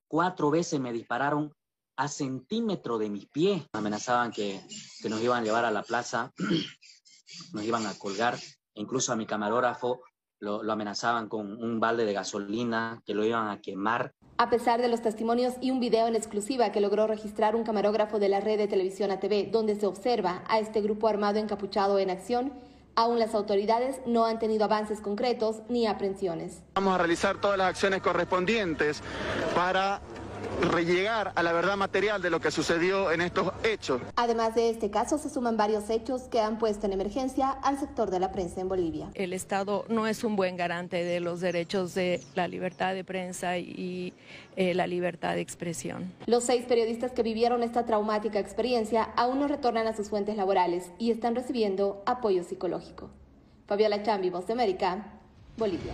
Cuatro 0.09 0.51
veces 0.51 0.77
me 0.77 0.91
dispararon 0.91 1.53
a 1.97 2.07
centímetro 2.07 2.97
de 2.97 3.09
mis 3.09 3.27
pies. 3.27 3.63
Amenazaban 3.73 4.31
que, 4.31 4.61
que 5.01 5.09
nos 5.09 5.21
iban 5.21 5.41
a 5.41 5.45
llevar 5.45 5.65
a 5.65 5.71
la 5.71 5.83
plaza, 5.83 6.33
nos 7.53 7.63
iban 7.63 7.85
a 7.85 7.93
colgar, 7.97 8.37
incluso 8.73 9.11
a 9.11 9.15
mi 9.15 9.25
camarógrafo 9.25 10.01
lo, 10.39 10.63
lo, 10.63 10.73
amenazaban 10.73 11.29
con 11.29 11.63
un 11.63 11.79
balde 11.79 12.05
de 12.05 12.13
gasolina, 12.13 13.01
que 13.05 13.13
lo 13.13 13.23
iban 13.23 13.49
a 13.49 13.61
quemar. 13.61 14.13
A 14.37 14.49
pesar 14.49 14.81
de 14.81 14.89
los 14.89 15.01
testimonios 15.01 15.53
y 15.61 15.71
un 15.71 15.79
video 15.79 16.07
en 16.07 16.15
exclusiva 16.15 16.71
que 16.71 16.81
logró 16.81 17.07
registrar 17.07 17.55
un 17.55 17.63
camarógrafo 17.63 18.19
de 18.19 18.29
la 18.29 18.41
red 18.41 18.57
de 18.57 18.67
televisión 18.67 19.11
ATV, 19.11 19.49
donde 19.49 19.75
se 19.75 19.85
observa 19.85 20.43
a 20.47 20.59
este 20.59 20.81
grupo 20.81 21.07
armado 21.07 21.39
encapuchado 21.39 21.99
en 21.99 22.09
acción, 22.09 22.51
aún 22.95 23.19
las 23.19 23.33
autoridades 23.33 24.01
no 24.05 24.25
han 24.25 24.39
tenido 24.39 24.65
avances 24.65 25.01
concretos 25.01 25.61
ni 25.69 25.87
aprehensiones. 25.87 26.63
Vamos 26.73 26.95
a 26.95 26.97
realizar 26.97 27.39
todas 27.39 27.57
las 27.57 27.67
acciones 27.67 28.01
correspondientes 28.01 29.01
para 29.53 30.01
rellegar 30.71 31.31
a 31.35 31.43
la 31.43 31.53
verdad 31.53 31.77
material 31.77 32.21
de 32.21 32.29
lo 32.29 32.39
que 32.39 32.51
sucedió 32.51 33.11
en 33.11 33.21
estos 33.21 33.51
hechos. 33.63 34.01
Además 34.15 34.55
de 34.55 34.69
este 34.69 34.89
caso, 34.89 35.17
se 35.17 35.29
suman 35.29 35.57
varios 35.57 35.89
hechos 35.89 36.23
que 36.23 36.39
han 36.39 36.57
puesto 36.57 36.85
en 36.85 36.93
emergencia 36.93 37.49
al 37.49 37.79
sector 37.79 38.11
de 38.11 38.19
la 38.19 38.31
prensa 38.31 38.61
en 38.61 38.69
Bolivia. 38.69 39.09
El 39.13 39.33
Estado 39.33 39.85
no 39.89 40.07
es 40.07 40.23
un 40.23 40.35
buen 40.35 40.57
garante 40.57 41.03
de 41.03 41.19
los 41.19 41.41
derechos 41.41 41.93
de 41.95 42.21
la 42.35 42.47
libertad 42.47 42.93
de 42.93 43.03
prensa 43.03 43.57
y 43.57 44.13
eh, 44.55 44.73
la 44.73 44.87
libertad 44.87 45.35
de 45.35 45.41
expresión. 45.41 46.13
Los 46.25 46.45
seis 46.45 46.65
periodistas 46.65 47.11
que 47.11 47.23
vivieron 47.23 47.63
esta 47.63 47.85
traumática 47.85 48.39
experiencia 48.39 49.03
aún 49.15 49.39
no 49.39 49.47
retornan 49.47 49.87
a 49.87 49.95
sus 49.95 50.09
fuentes 50.09 50.37
laborales 50.37 50.91
y 50.97 51.11
están 51.11 51.35
recibiendo 51.35 52.03
apoyo 52.05 52.43
psicológico. 52.43 53.09
Fabiola 53.67 54.03
Chambi, 54.03 54.29
Voz 54.29 54.47
de 54.47 54.53
América, 54.53 55.13
Bolivia. 55.57 55.93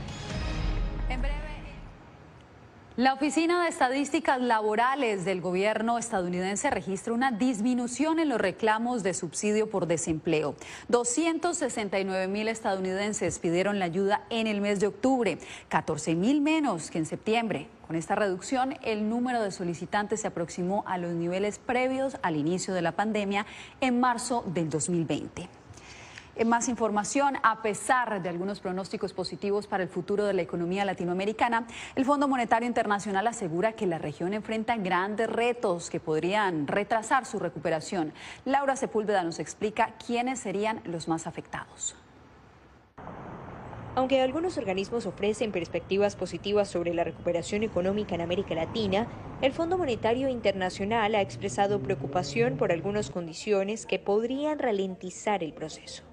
La 3.02 3.14
Oficina 3.14 3.64
de 3.64 3.70
Estadísticas 3.70 4.40
Laborales 4.40 5.26
del 5.26 5.42
gobierno 5.42 5.98
estadounidense 5.98 6.70
registra 6.70 7.14
una 7.14 7.32
disminución 7.32 8.20
en 8.20 8.30
los 8.30 8.40
reclamos 8.40 9.02
de 9.02 9.16
subsidio 9.16 9.72
por 9.72 9.88
desempleo. 9.88 10.54
269 10.88 12.28
mil 12.28 12.48
estadounidenses 12.48 13.40
pidieron 13.40 13.80
la 13.80 13.86
ayuda 13.86 14.22
en 14.30 14.46
el 14.46 14.62
mes 14.62 14.80
de 14.80 14.86
octubre, 14.86 15.40
14 15.70 16.14
mil 16.14 16.42
menos 16.42 16.92
que 16.92 17.00
en 17.00 17.08
septiembre. 17.08 17.68
Con 17.88 17.96
esta 17.96 18.14
reducción, 18.14 18.78
el 18.84 19.10
número 19.10 19.42
de 19.42 19.50
solicitantes 19.50 20.22
se 20.22 20.28
aproximó 20.28 20.84
a 20.86 21.00
los 21.00 21.14
niveles 21.14 21.58
previos 21.58 22.18
al 22.22 22.36
inicio 22.36 22.76
de 22.76 22.84
la 22.84 22.92
pandemia 22.92 23.48
en 23.80 24.00
marzo 24.00 24.44
del 24.46 24.70
2020. 24.70 25.61
En 26.42 26.50
más 26.50 26.70
información, 26.70 27.38
a 27.44 27.62
pesar 27.62 28.20
de 28.20 28.28
algunos 28.28 28.62
pronósticos 28.62 29.14
positivos 29.14 29.68
para 29.68 29.84
el 29.84 29.90
futuro 29.90 30.26
de 30.26 30.34
la 30.34 30.42
economía 30.42 30.84
latinoamericana, 30.86 31.68
el 31.94 32.04
Fondo 32.04 32.28
Monetario 32.28 32.68
Internacional 32.68 33.28
asegura 33.28 33.74
que 33.74 33.86
la 33.86 34.00
región 34.00 34.34
enfrenta 34.34 34.76
grandes 34.78 35.30
retos 35.30 35.92
que 35.92 36.00
podrían 36.00 36.66
retrasar 36.66 37.28
su 37.28 37.38
recuperación. 37.38 38.12
Laura 38.44 38.76
Sepúlveda 38.76 39.22
nos 39.22 39.38
explica 39.38 39.94
quiénes 40.04 40.40
serían 40.40 40.82
los 40.86 41.08
más 41.08 41.28
afectados. 41.28 41.96
Aunque 43.94 44.20
algunos 44.20 44.58
organismos 44.58 45.06
ofrecen 45.06 45.52
perspectivas 45.52 46.16
positivas 46.16 46.68
sobre 46.70 46.96
la 46.96 47.04
recuperación 47.04 47.62
económica 47.62 48.16
en 48.16 48.22
América 48.22 48.56
Latina, 48.56 49.06
el 49.42 49.54
Fondo 49.54 49.78
Monetario 49.78 50.30
Internacional 50.30 51.16
ha 51.16 51.22
expresado 51.22 51.82
preocupación 51.82 52.58
por 52.58 52.72
algunas 52.72 53.10
condiciones 53.10 53.88
que 53.88 53.98
podrían 53.98 54.60
ralentizar 54.60 55.44
el 55.44 55.54
proceso. 55.54 56.04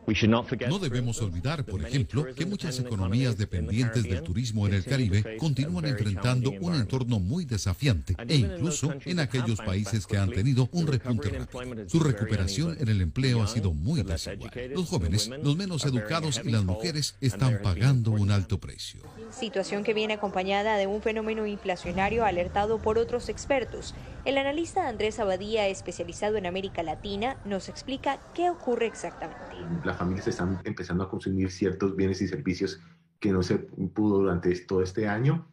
No 0.68 0.78
debemos 0.78 1.20
olvidar, 1.20 1.64
por 1.64 1.84
ejemplo, 1.84 2.24
que 2.34 2.46
muchas 2.46 2.80
economías 2.80 3.36
dependientes 3.36 4.04
del 4.04 4.22
turismo 4.22 4.66
en 4.66 4.72
el 4.72 4.84
Caribe 4.84 5.36
continúan 5.36 5.84
enfrentando 5.84 6.50
un 6.60 6.74
entorno 6.74 7.20
muy 7.20 7.44
desafiante 7.44 8.16
e 8.26 8.36
incluso 8.36 8.94
en 9.04 9.20
aquellos 9.20 9.60
países 9.60 10.06
que 10.06 10.16
han 10.16 10.30
tenido 10.30 10.70
un 10.72 10.86
repunte 10.86 11.28
rápido. 11.28 11.88
Su 11.88 12.00
recuperación 12.00 12.78
en 12.80 12.88
el 12.88 13.02
empleo 13.02 13.42
ha 13.42 13.48
sido 13.48 13.74
muy 13.74 14.02
desigual. 14.02 14.50
Los 14.74 14.88
jóvenes, 14.88 15.28
los 15.42 15.56
menos 15.56 15.84
educados 15.84 16.40
y 16.42 16.50
las 16.50 16.64
mujeres 16.64 17.16
están 17.20 17.60
pagando 17.62 18.12
un 18.12 18.30
alto 18.30 18.58
precio. 18.58 19.02
Situación 19.30 19.84
que 19.84 19.92
viene 19.92 20.14
acompañada 20.14 20.78
de 20.78 20.86
un 20.86 21.02
fenómeno 21.02 21.46
inflacionario 21.46 22.24
alertado 22.24 22.78
por 22.78 22.96
otros 22.96 23.17
expertos. 23.26 23.94
El 24.24 24.38
analista 24.38 24.86
Andrés 24.86 25.18
Abadía, 25.18 25.66
especializado 25.66 26.36
en 26.36 26.46
América 26.46 26.84
Latina, 26.84 27.38
nos 27.44 27.68
explica 27.68 28.20
qué 28.34 28.50
ocurre 28.50 28.86
exactamente. 28.86 29.56
Las 29.84 29.96
familias 29.96 30.28
están 30.28 30.60
empezando 30.64 31.02
a 31.02 31.10
consumir 31.10 31.50
ciertos 31.50 31.96
bienes 31.96 32.20
y 32.22 32.28
servicios 32.28 32.80
que 33.18 33.32
no 33.32 33.42
se 33.42 33.58
pudo 33.58 34.18
durante 34.18 34.54
todo 34.60 34.82
este 34.82 35.08
año. 35.08 35.48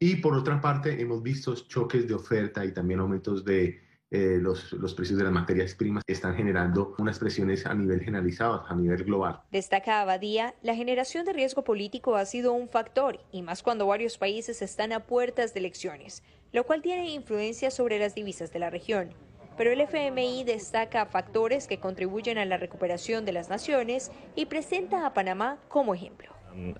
Y 0.00 0.16
por 0.16 0.34
otra 0.34 0.60
parte, 0.60 1.00
hemos 1.00 1.22
visto 1.22 1.54
choques 1.54 2.08
de 2.08 2.14
oferta 2.14 2.64
y 2.64 2.72
también 2.72 3.00
aumentos 3.00 3.44
de 3.44 3.84
eh, 4.10 4.38
los, 4.40 4.72
los, 4.74 4.94
precios 4.94 5.18
de 5.18 5.24
las 5.24 5.32
materias 5.32 5.74
primas 5.74 6.04
están 6.06 6.36
generando 6.36 6.94
unas 6.98 7.18
presiones 7.18 7.66
a 7.66 7.74
nivel 7.74 8.00
generalizado, 8.00 8.64
a 8.68 8.74
nivel 8.76 9.02
global. 9.02 9.40
Destaca 9.50 10.02
Abadía, 10.02 10.54
la 10.62 10.76
generación 10.76 11.24
de 11.24 11.32
riesgo 11.32 11.64
político 11.64 12.14
ha 12.14 12.24
sido 12.24 12.52
un 12.52 12.68
factor, 12.68 13.18
y 13.32 13.42
más 13.42 13.64
cuando 13.64 13.88
varios 13.88 14.16
países 14.16 14.62
están 14.62 14.92
a 14.92 15.06
puertas 15.06 15.52
de 15.52 15.58
elecciones, 15.60 16.22
lo 16.54 16.64
cual 16.64 16.80
tiene 16.82 17.10
influencia 17.10 17.70
sobre 17.70 17.98
las 17.98 18.14
divisas 18.14 18.52
de 18.52 18.60
la 18.60 18.70
región. 18.70 19.10
Pero 19.58 19.72
el 19.72 19.80
FMI 19.80 20.44
destaca 20.44 21.04
factores 21.04 21.66
que 21.66 21.80
contribuyen 21.80 22.38
a 22.38 22.44
la 22.44 22.56
recuperación 22.56 23.24
de 23.24 23.32
las 23.32 23.48
naciones 23.48 24.12
y 24.36 24.46
presenta 24.46 25.04
a 25.04 25.12
Panamá 25.12 25.58
como 25.68 25.94
ejemplo. 25.94 26.32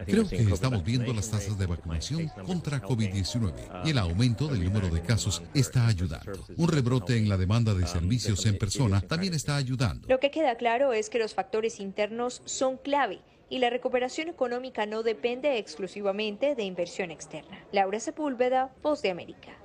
Creo 0.06 0.28
que 0.28 0.36
estamos 0.36 0.84
viendo 0.84 1.12
las 1.12 1.28
tasas 1.28 1.58
de 1.58 1.66
vacunación 1.66 2.30
contra 2.46 2.80
COVID-19 2.80 3.82
y 3.84 3.90
el 3.90 3.98
aumento 3.98 4.46
del 4.46 4.62
número 4.62 4.88
de 4.88 5.02
casos 5.02 5.42
está 5.52 5.88
ayudando. 5.88 6.32
Un 6.56 6.68
rebrote 6.68 7.16
en 7.16 7.28
la 7.28 7.36
demanda 7.36 7.74
de 7.74 7.84
servicios 7.88 8.46
en 8.46 8.56
persona 8.56 9.00
también 9.00 9.34
está 9.34 9.56
ayudando. 9.56 10.06
Lo 10.08 10.20
que 10.20 10.30
queda 10.30 10.54
claro 10.54 10.92
es 10.92 11.10
que 11.10 11.18
los 11.18 11.34
factores 11.34 11.80
internos 11.80 12.42
son 12.44 12.76
clave 12.76 13.22
y 13.48 13.58
la 13.58 13.70
recuperación 13.70 14.28
económica 14.28 14.86
no 14.86 15.02
depende 15.02 15.58
exclusivamente 15.58 16.54
de 16.54 16.62
inversión 16.62 17.10
externa. 17.10 17.64
Laura 17.72 17.98
Sepúlveda, 17.98 18.72
Voz 18.80 19.02
de 19.02 19.10
América. 19.10 19.63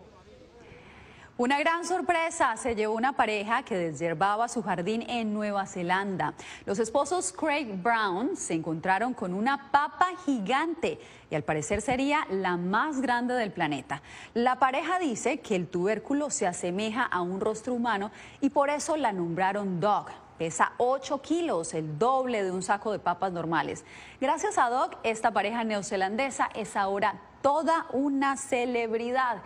Una 1.39 1.57
gran 1.57 1.85
sorpresa 1.85 2.57
se 2.57 2.75
llevó 2.75 2.95
una 2.95 3.13
pareja 3.13 3.63
que 3.63 3.77
desherbaba 3.77 4.49
su 4.49 4.61
jardín 4.61 5.05
en 5.09 5.33
Nueva 5.33 5.65
Zelanda. 5.67 6.33
Los 6.65 6.79
esposos 6.79 7.31
Craig 7.31 7.81
Brown 7.81 8.35
se 8.35 8.55
encontraron 8.55 9.13
con 9.13 9.33
una 9.33 9.71
papa 9.71 10.07
gigante 10.25 10.99
y 11.31 11.35
al 11.35 11.43
parecer 11.43 11.81
sería 11.81 12.27
la 12.29 12.57
más 12.57 12.99
grande 12.99 13.35
del 13.35 13.53
planeta. 13.53 14.01
La 14.33 14.59
pareja 14.59 14.99
dice 14.99 15.39
que 15.39 15.55
el 15.55 15.69
tubérculo 15.69 16.29
se 16.29 16.45
asemeja 16.45 17.03
a 17.03 17.21
un 17.21 17.39
rostro 17.39 17.73
humano 17.73 18.11
y 18.41 18.49
por 18.49 18.69
eso 18.69 18.97
la 18.97 19.13
nombraron 19.13 19.79
Dog. 19.79 20.07
Pesa 20.37 20.73
8 20.75 21.21
kilos, 21.21 21.73
el 21.73 21.97
doble 21.97 22.43
de 22.43 22.51
un 22.51 22.63
saco 22.63 22.91
de 22.91 22.99
papas 22.99 23.31
normales. 23.31 23.85
Gracias 24.19 24.57
a 24.57 24.69
Dog, 24.69 24.97
esta 25.03 25.31
pareja 25.31 25.63
neozelandesa 25.63 26.49
es 26.53 26.75
ahora 26.75 27.21
toda 27.41 27.85
una 27.93 28.35
celebridad. 28.35 29.41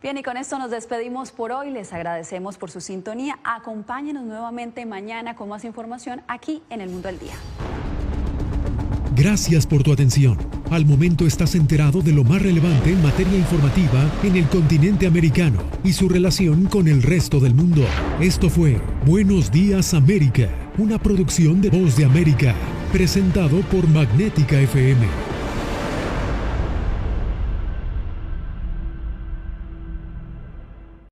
Bien, 0.00 0.16
y 0.16 0.22
con 0.22 0.36
esto 0.36 0.58
nos 0.58 0.70
despedimos 0.70 1.32
por 1.32 1.50
hoy. 1.50 1.70
Les 1.70 1.92
agradecemos 1.92 2.56
por 2.56 2.70
su 2.70 2.80
sintonía. 2.80 3.40
Acompáñenos 3.42 4.24
nuevamente 4.24 4.86
mañana 4.86 5.34
con 5.34 5.48
más 5.48 5.64
información 5.64 6.22
aquí 6.28 6.62
en 6.70 6.80
El 6.80 6.90
Mundo 6.90 7.08
del 7.08 7.18
Día. 7.18 7.34
Gracias 9.16 9.66
por 9.66 9.82
tu 9.82 9.92
atención. 9.92 10.38
Al 10.70 10.86
momento 10.86 11.26
estás 11.26 11.56
enterado 11.56 12.02
de 12.02 12.12
lo 12.12 12.22
más 12.22 12.40
relevante 12.40 12.90
en 12.90 13.02
materia 13.02 13.36
informativa 13.36 14.08
en 14.22 14.36
el 14.36 14.48
continente 14.48 15.08
americano 15.08 15.58
y 15.82 15.92
su 15.92 16.08
relación 16.08 16.66
con 16.66 16.86
el 16.86 17.02
resto 17.02 17.40
del 17.40 17.54
mundo. 17.54 17.82
Esto 18.20 18.48
fue 18.48 18.80
Buenos 19.04 19.50
Días 19.50 19.94
América, 19.94 20.48
una 20.76 20.98
producción 20.98 21.60
de 21.60 21.70
Voz 21.70 21.96
de 21.96 22.04
América, 22.04 22.54
presentado 22.92 23.60
por 23.62 23.88
Magnética 23.88 24.60
FM. 24.60 25.27